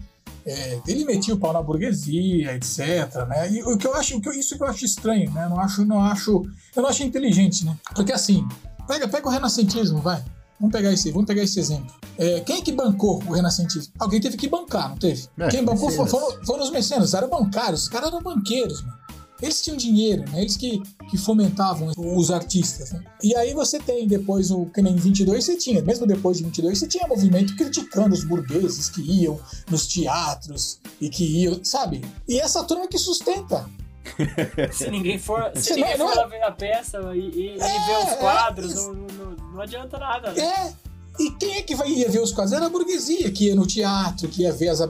[0.45, 3.51] é, ele metia o pau na burguesia, etc, né?
[3.51, 5.47] E o que eu acho, o que isso que eu acho estranho, né?
[5.47, 6.43] Não acho, não acho,
[6.75, 7.77] eu não acho inteligente, né?
[7.95, 8.45] Porque assim,
[8.85, 10.23] pega, pega o renascentismo, vai.
[10.59, 11.93] Vamos pegar esse, vamos pegar esse exemplo.
[12.17, 13.93] É, quem é que bancou o renascentismo?
[13.99, 15.27] Alguém teve que bancar, não teve?
[15.37, 19.05] É, quem bancou foram, foram os mecenas, eram bancários, os caras eram banqueiros, mano.
[19.41, 20.41] Eles tinham dinheiro, né?
[20.41, 23.03] Eles que, que fomentavam os artistas, né?
[23.21, 26.43] E aí você tem depois o que nem em 22 você tinha, mesmo depois de
[26.43, 29.39] 22 você tinha movimento criticando os burgueses que iam
[29.69, 32.01] nos teatros e que iam, sabe?
[32.27, 33.69] E essa turma que sustenta.
[34.71, 37.55] Se ninguém for, se Você ninguém não- for não- lá ver a peça e, e,
[37.57, 38.93] e É, ver os é, quadros, isso.
[38.93, 40.41] não, não, não adianta nada, né?
[40.43, 40.85] É.
[41.17, 42.51] E quem é que vai, ia ver os quadros?
[42.53, 44.81] Era a burguesia que ia no teatro, que ia ver as,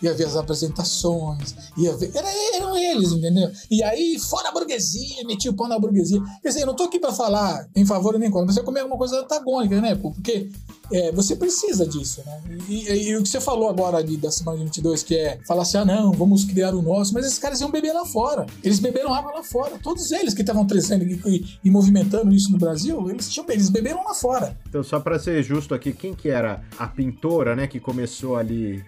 [0.00, 2.10] ia ver as apresentações, ia ver.
[2.14, 3.50] Era, eram eles, entendeu?
[3.70, 6.22] E aí, fora a burguesia, metia o pau na burguesia.
[6.42, 8.80] Quer dizer, eu não tô aqui pra falar em favor nem contra, mas eu comer
[8.80, 9.94] alguma coisa antagônica, né?
[9.94, 10.48] Porque
[10.92, 12.40] é, você precisa disso, né?
[12.68, 15.38] E, e- e o que você falou agora de, da semana de 22, que é
[15.46, 18.46] falar assim, ah, não, vamos criar o nosso, mas esses caras iam beber lá fora.
[18.62, 19.78] Eles beberam água lá fora.
[19.82, 23.68] Todos eles que estavam trazendo e, e- e movimentando isso no Brasil, eles, tinham, eles
[23.70, 24.56] beberam lá fora.
[24.68, 28.84] Então, só para ser justo aqui, quem que era a pintora, né, que começou ali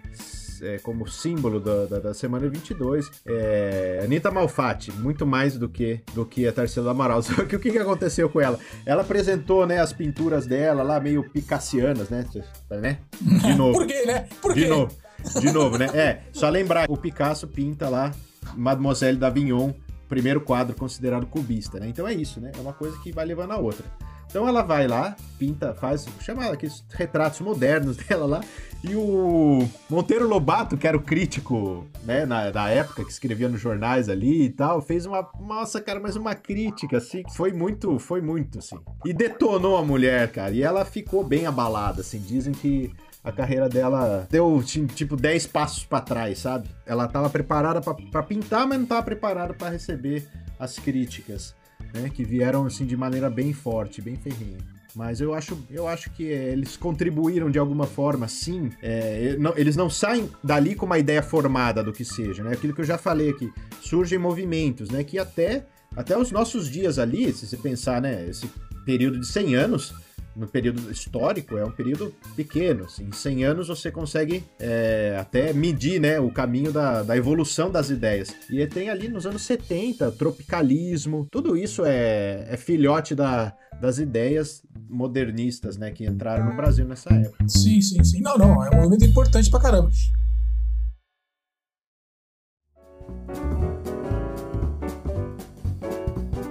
[0.63, 3.11] é, como símbolo da, da, da semana 22?
[3.27, 7.23] É, Anitta Malfatti, muito mais do que do que a Tarsila Amaral.
[7.23, 8.59] Só que o que, que aconteceu com ela?
[8.85, 12.25] Ela apresentou, né, as pinturas dela lá meio picassianas, né,
[12.71, 12.99] né?
[13.21, 13.79] De novo.
[13.79, 14.27] Por quê, né?
[14.41, 14.69] Por De quê?
[14.69, 14.93] novo.
[15.41, 15.87] De novo, né?
[15.95, 18.13] É, só lembrar, o Picasso pinta lá
[18.55, 19.73] Mademoiselle d'Avignon,
[20.09, 21.89] primeiro quadro considerado cubista, né?
[21.89, 22.53] Então é isso, né?
[22.57, 23.85] É uma coisa que vai levando a outra.
[24.29, 28.41] Então ela vai lá, pinta, faz, chama aqueles retratos modernos dela lá,
[28.85, 33.61] e o Monteiro Lobato, que era o crítico, né, na, da época, que escrevia nos
[33.61, 38.21] jornais ali e tal, fez uma, nossa, cara, mas uma crítica, assim, foi muito, foi
[38.21, 38.79] muito, assim.
[39.05, 42.93] E detonou a mulher, cara, e ela ficou bem abalada, assim, dizem que
[43.25, 46.69] a carreira dela deu ti- tipo 10 passos pra trás, sabe?
[46.85, 50.29] Ela tava preparada pra pintar, mas não tava preparada pra receber
[50.61, 51.55] as críticas,
[51.97, 52.11] né?
[52.13, 54.59] Que vieram assim de maneira bem forte, bem ferrenha.
[54.95, 58.71] Mas eu acho, eu acho que é, eles contribuíram de alguma forma, sim.
[58.83, 62.53] É, não- eles não saem dali com uma ideia formada do que seja, né?
[62.53, 63.53] Aquilo que eu já falei aqui.
[63.83, 65.05] Surgem movimentos, né?
[65.05, 68.27] Que até, até os nossos dias ali, se você pensar, né?
[68.27, 68.49] Esse
[68.87, 69.95] período de 100 anos,
[70.37, 72.85] no período histórico, é um período pequeno.
[72.85, 77.71] Assim, em 100 anos você consegue é, até medir né, o caminho da, da evolução
[77.71, 78.35] das ideias.
[78.51, 84.63] E tem ali nos anos 70, tropicalismo, tudo isso é, é filhote da, das ideias
[84.89, 87.49] modernistas né, que entraram no Brasil nessa época.
[87.49, 88.21] Sim, sim, sim.
[88.21, 89.91] Não, não, é um movimento importante pra caramba.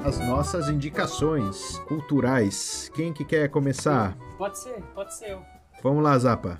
[0.05, 2.91] As nossas indicações culturais.
[2.93, 4.15] Quem que quer começar?
[4.37, 5.41] Pode ser, pode ser eu.
[5.81, 6.59] Vamos lá, Zapa.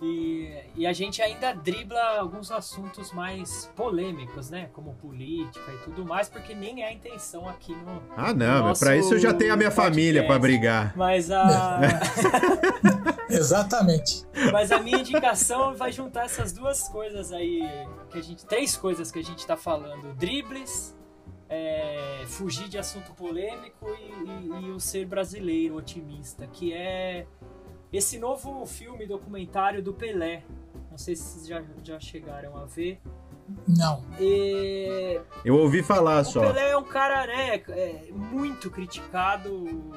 [0.00, 4.68] E, e a gente ainda dribla alguns assuntos mais polêmicos, né?
[4.72, 8.00] Como política e tudo mais, porque nem é a intenção aqui no.
[8.16, 9.90] Ah, não, mas Nosso pra isso eu já tenho a minha podcast.
[9.96, 10.92] família pra brigar.
[10.96, 11.80] Mas a,
[13.28, 14.24] Exatamente.
[14.52, 17.60] mas a minha indicação vai juntar essas duas coisas aí.
[18.10, 20.94] Que a gente, três coisas que a gente tá falando: dribles,
[21.48, 27.26] é, fugir de assunto polêmico e, e- e o ser brasileiro otimista, que é
[27.92, 30.42] esse novo filme documentário do Pelé.
[30.90, 33.00] Não sei se vocês já, já chegaram a ver.
[33.68, 34.02] Não.
[34.18, 36.40] E Eu ouvi falar o só.
[36.40, 39.92] Pelé é um cara, né, é, muito criticado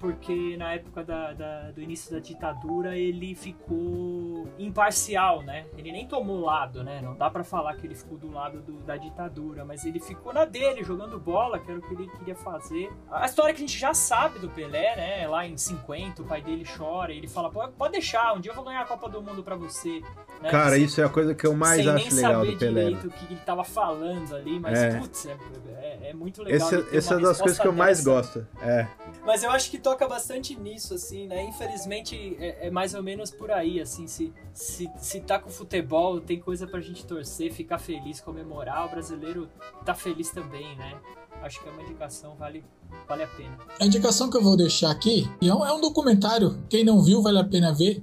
[0.00, 5.66] porque na época da, da- do início da ditadura ele ficou imparcial, né?
[5.76, 7.00] Ele nem tomou lado, né?
[7.02, 10.32] Não dá pra falar que ele ficou do lado do- da ditadura, mas ele ficou
[10.32, 12.90] na dele, jogando bola, que era o que ele queria fazer.
[13.10, 15.26] A história que a gente já sabe do Pelé, né?
[15.28, 18.52] Lá em 50, o pai dele chora e ele fala: "Pô, pode deixar, um dia
[18.52, 20.00] eu vou ganhar a Copa do Mundo pra você.
[20.40, 20.50] né?
[20.50, 22.58] Cara, Sem- isso é a coisa que eu mais sem acho nem legal saber do
[22.58, 22.70] Pelé.
[22.72, 22.80] né?
[22.90, 24.98] direito o que ele tava falando ali, mas É.
[25.00, 25.36] putz, é,
[25.80, 26.68] é- é muito legal.
[26.92, 28.10] Essa é uma uma das coisas que eu mais dessa.
[28.10, 28.46] gosto.
[28.62, 28.86] É.
[29.26, 31.44] Mas eu acho que toca bastante nisso, assim, né?
[31.44, 36.20] Infelizmente é, é mais ou menos por aí, assim, se, se, se tá com futebol,
[36.20, 39.48] tem coisa pra gente torcer, ficar feliz, comemorar, o brasileiro
[39.86, 40.94] tá feliz também, né?
[41.42, 42.62] Acho que é uma indicação, vale,
[43.08, 43.56] vale a pena.
[43.80, 47.22] A indicação que eu vou deixar aqui é um, é um documentário, quem não viu
[47.22, 48.02] vale a pena ver,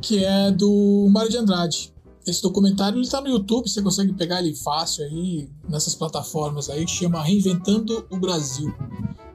[0.00, 1.93] que é do Mário de Andrade.
[2.26, 6.88] Esse documentário ele tá no YouTube, você consegue pegar ele fácil aí, nessas plataformas aí,
[6.88, 8.72] chama Reinventando o Brasil.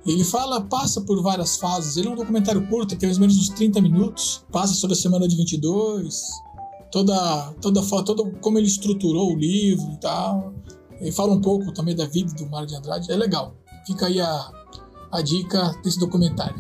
[0.06, 1.98] Ele fala, passa por várias fases.
[1.98, 4.44] Ele é um documentário curto, tem mais ou menos uns 30 minutos.
[4.52, 6.26] Passa sobre a semana de 22,
[6.92, 10.54] toda, toda, todo como ele estruturou o livro e tal.
[11.00, 13.12] Ele fala um pouco também da vida do Mário de Andrade.
[13.12, 13.56] É legal.
[13.86, 14.52] Fica aí a,
[15.12, 16.58] a dica desse documentário.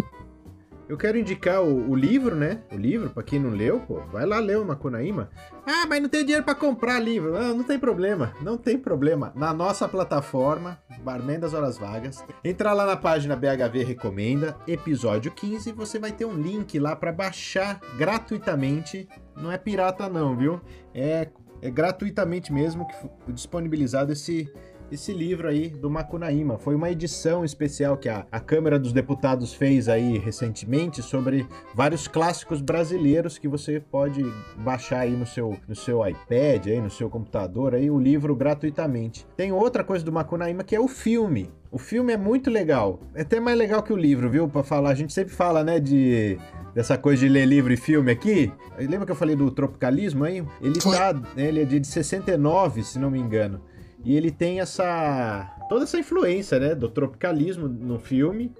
[0.89, 2.63] Eu quero indicar o, o livro, né?
[2.71, 5.29] O livro, pra quem não leu, pô, vai lá ler o Macunaíma.
[5.63, 7.37] Ah, mas não tem dinheiro pra comprar livro.
[7.37, 9.31] Ah, não tem problema, não tem problema.
[9.35, 15.71] Na nossa plataforma, Barman das Horas Vagas, entra lá na página BHV Recomenda, episódio 15,
[15.73, 19.07] você vai ter um link lá pra baixar gratuitamente.
[19.37, 20.59] Não é pirata não, viu?
[20.91, 21.29] É,
[21.61, 24.51] é gratuitamente mesmo que disponibilizado esse
[24.91, 26.57] esse livro aí do Macunaíma.
[26.57, 32.07] Foi uma edição especial que a, a Câmara dos Deputados fez aí recentemente sobre vários
[32.07, 34.23] clássicos brasileiros que você pode
[34.57, 39.25] baixar aí no seu, no seu iPad, aí, no seu computador, aí, o livro gratuitamente.
[39.35, 41.51] Tem outra coisa do Macunaíma que é o filme.
[41.71, 42.99] O filme é muito legal.
[43.13, 44.47] É até mais legal que o livro, viu?
[44.47, 44.89] Pra falar.
[44.89, 46.37] A gente sempre fala, né, de
[46.73, 48.51] dessa coisa de ler livro e filme aqui.
[48.77, 50.43] Lembra que eu falei do tropicalismo aí?
[50.61, 53.61] Ele tá, ele é de 69, se não me engano.
[54.03, 58.51] E ele tem essa toda essa influência, né, do tropicalismo no filme,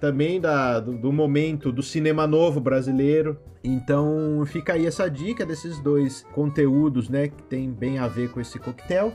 [0.00, 3.38] também da, do, do, momento do cinema novo brasileiro.
[3.62, 8.40] Então fica aí essa dica desses dois conteúdos, né, que tem bem a ver com
[8.40, 9.12] esse coquetel.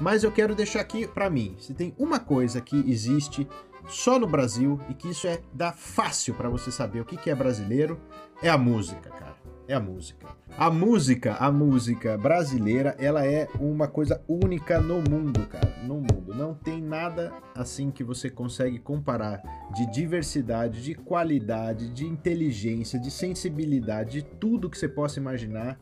[0.00, 3.46] Mas eu quero deixar aqui para mim, se tem uma coisa que existe
[3.88, 7.28] só no Brasil e que isso é dá fácil para você saber o que, que
[7.28, 7.98] é brasileiro,
[8.42, 9.29] é a música, cara
[9.70, 10.26] é a música.
[10.58, 16.34] A música, a música brasileira, ela é uma coisa única no mundo, cara, no mundo.
[16.34, 19.40] Não tem nada assim que você consegue comparar
[19.74, 25.78] de diversidade, de qualidade, de inteligência, de sensibilidade, de tudo que você possa imaginar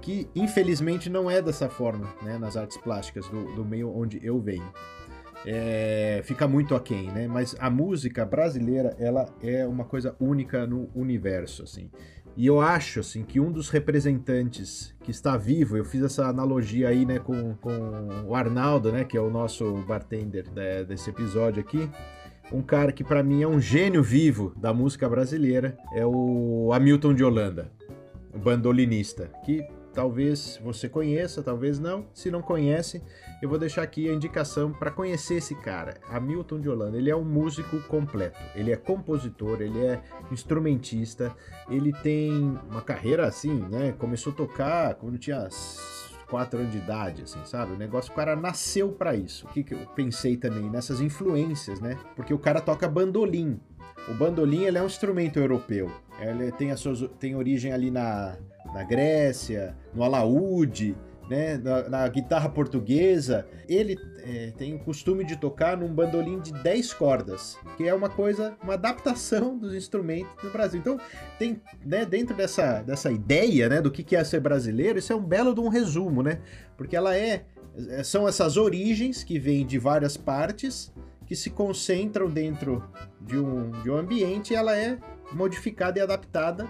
[0.00, 4.40] que infelizmente não é dessa forma, né, nas artes plásticas do, do meio onde eu
[4.40, 4.72] venho.
[5.46, 7.28] É, fica muito aquém, né?
[7.28, 11.90] Mas a música brasileira, ela é uma coisa única no universo, assim.
[12.38, 16.88] E eu acho, assim, que um dos representantes que está vivo, eu fiz essa analogia
[16.88, 17.72] aí, né, com, com
[18.28, 21.90] o Arnaldo, né, que é o nosso bartender de, desse episódio aqui.
[22.52, 27.12] Um cara que para mim é um gênio vivo da música brasileira, é o Hamilton
[27.12, 27.72] de Holanda,
[28.32, 32.06] o bandolinista, que talvez você conheça, talvez não.
[32.14, 33.02] Se não conhece,
[33.40, 36.98] eu vou deixar aqui a indicação para conhecer esse cara, Hamilton de Holanda.
[36.98, 38.38] Ele é um músico completo.
[38.54, 41.34] Ele é compositor, ele é instrumentista,
[41.70, 42.32] ele tem
[42.68, 43.92] uma carreira assim, né?
[43.92, 45.48] Começou a tocar quando tinha
[46.28, 47.72] quatro anos de idade, assim, sabe?
[47.72, 49.46] O negócio, o cara nasceu para isso.
[49.46, 51.96] O que, que eu pensei também nessas influências, né?
[52.16, 53.60] Porque o cara toca bandolim.
[54.08, 55.90] O bandolim ele é um instrumento europeu.
[56.20, 58.36] Ele tem, a sua, tem origem ali na,
[58.74, 60.96] na Grécia, no alaúde,
[61.28, 66.52] né, na, na, guitarra portuguesa, ele é, tem o costume de tocar num bandolim de
[66.52, 70.80] 10 cordas, que é uma coisa, uma adaptação dos instrumentos do Brasil.
[70.80, 70.98] Então,
[71.38, 75.24] tem, né, dentro dessa, dessa ideia, né, do que é ser brasileiro, isso é um
[75.24, 76.40] belo de um resumo, né,
[76.76, 77.44] porque ela é,
[77.90, 80.92] é são essas origens que vêm de várias partes,
[81.26, 82.82] que se concentram dentro
[83.20, 84.96] de um, de um ambiente e ela é
[85.30, 86.66] modificada e adaptada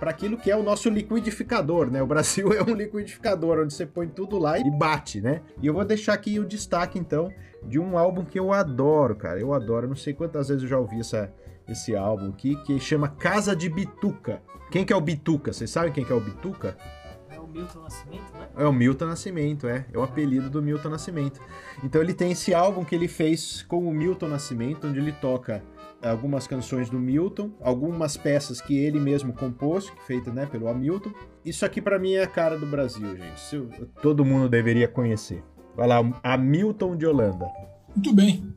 [0.00, 2.02] para aquilo que é o nosso liquidificador, né?
[2.02, 5.42] O Brasil é um liquidificador onde você põe tudo lá e bate, né?
[5.62, 7.30] E eu vou deixar aqui o destaque então
[7.62, 9.38] de um álbum que eu adoro, cara.
[9.38, 11.30] Eu adoro, não sei quantas vezes eu já ouvi essa,
[11.68, 14.40] esse álbum aqui, que chama Casa de Bituca.
[14.70, 15.52] Quem que é o Bituca?
[15.52, 16.78] Vocês sabem quem que é o Bituca?
[17.28, 18.48] É o Milton Nascimento, né?
[18.56, 19.86] É o Milton Nascimento, é.
[19.92, 21.40] É o apelido do Milton Nascimento.
[21.84, 25.62] Então ele tem esse álbum que ele fez com o Milton Nascimento, onde ele toca
[26.02, 31.10] algumas canções do Milton, algumas peças que ele mesmo compôs, feita né, pelo Hamilton.
[31.44, 33.68] Isso aqui para mim é a cara do Brasil, gente.
[34.00, 35.42] Todo mundo deveria conhecer.
[35.76, 37.46] Vai lá, Hamilton de Holanda.
[37.94, 38.54] Muito bem.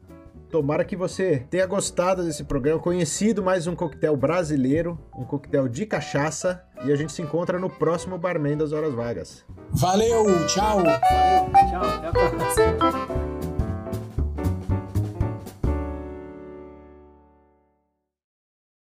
[0.54, 5.84] Tomara que você tenha gostado desse programa, conhecido mais um coquetel brasileiro, um coquetel de
[5.84, 9.44] cachaça, e a gente se encontra no próximo Barman das Horas Vagas.
[9.72, 10.84] Valeu, tchau.
[10.84, 11.50] Valeu,
[12.78, 13.33] tchau.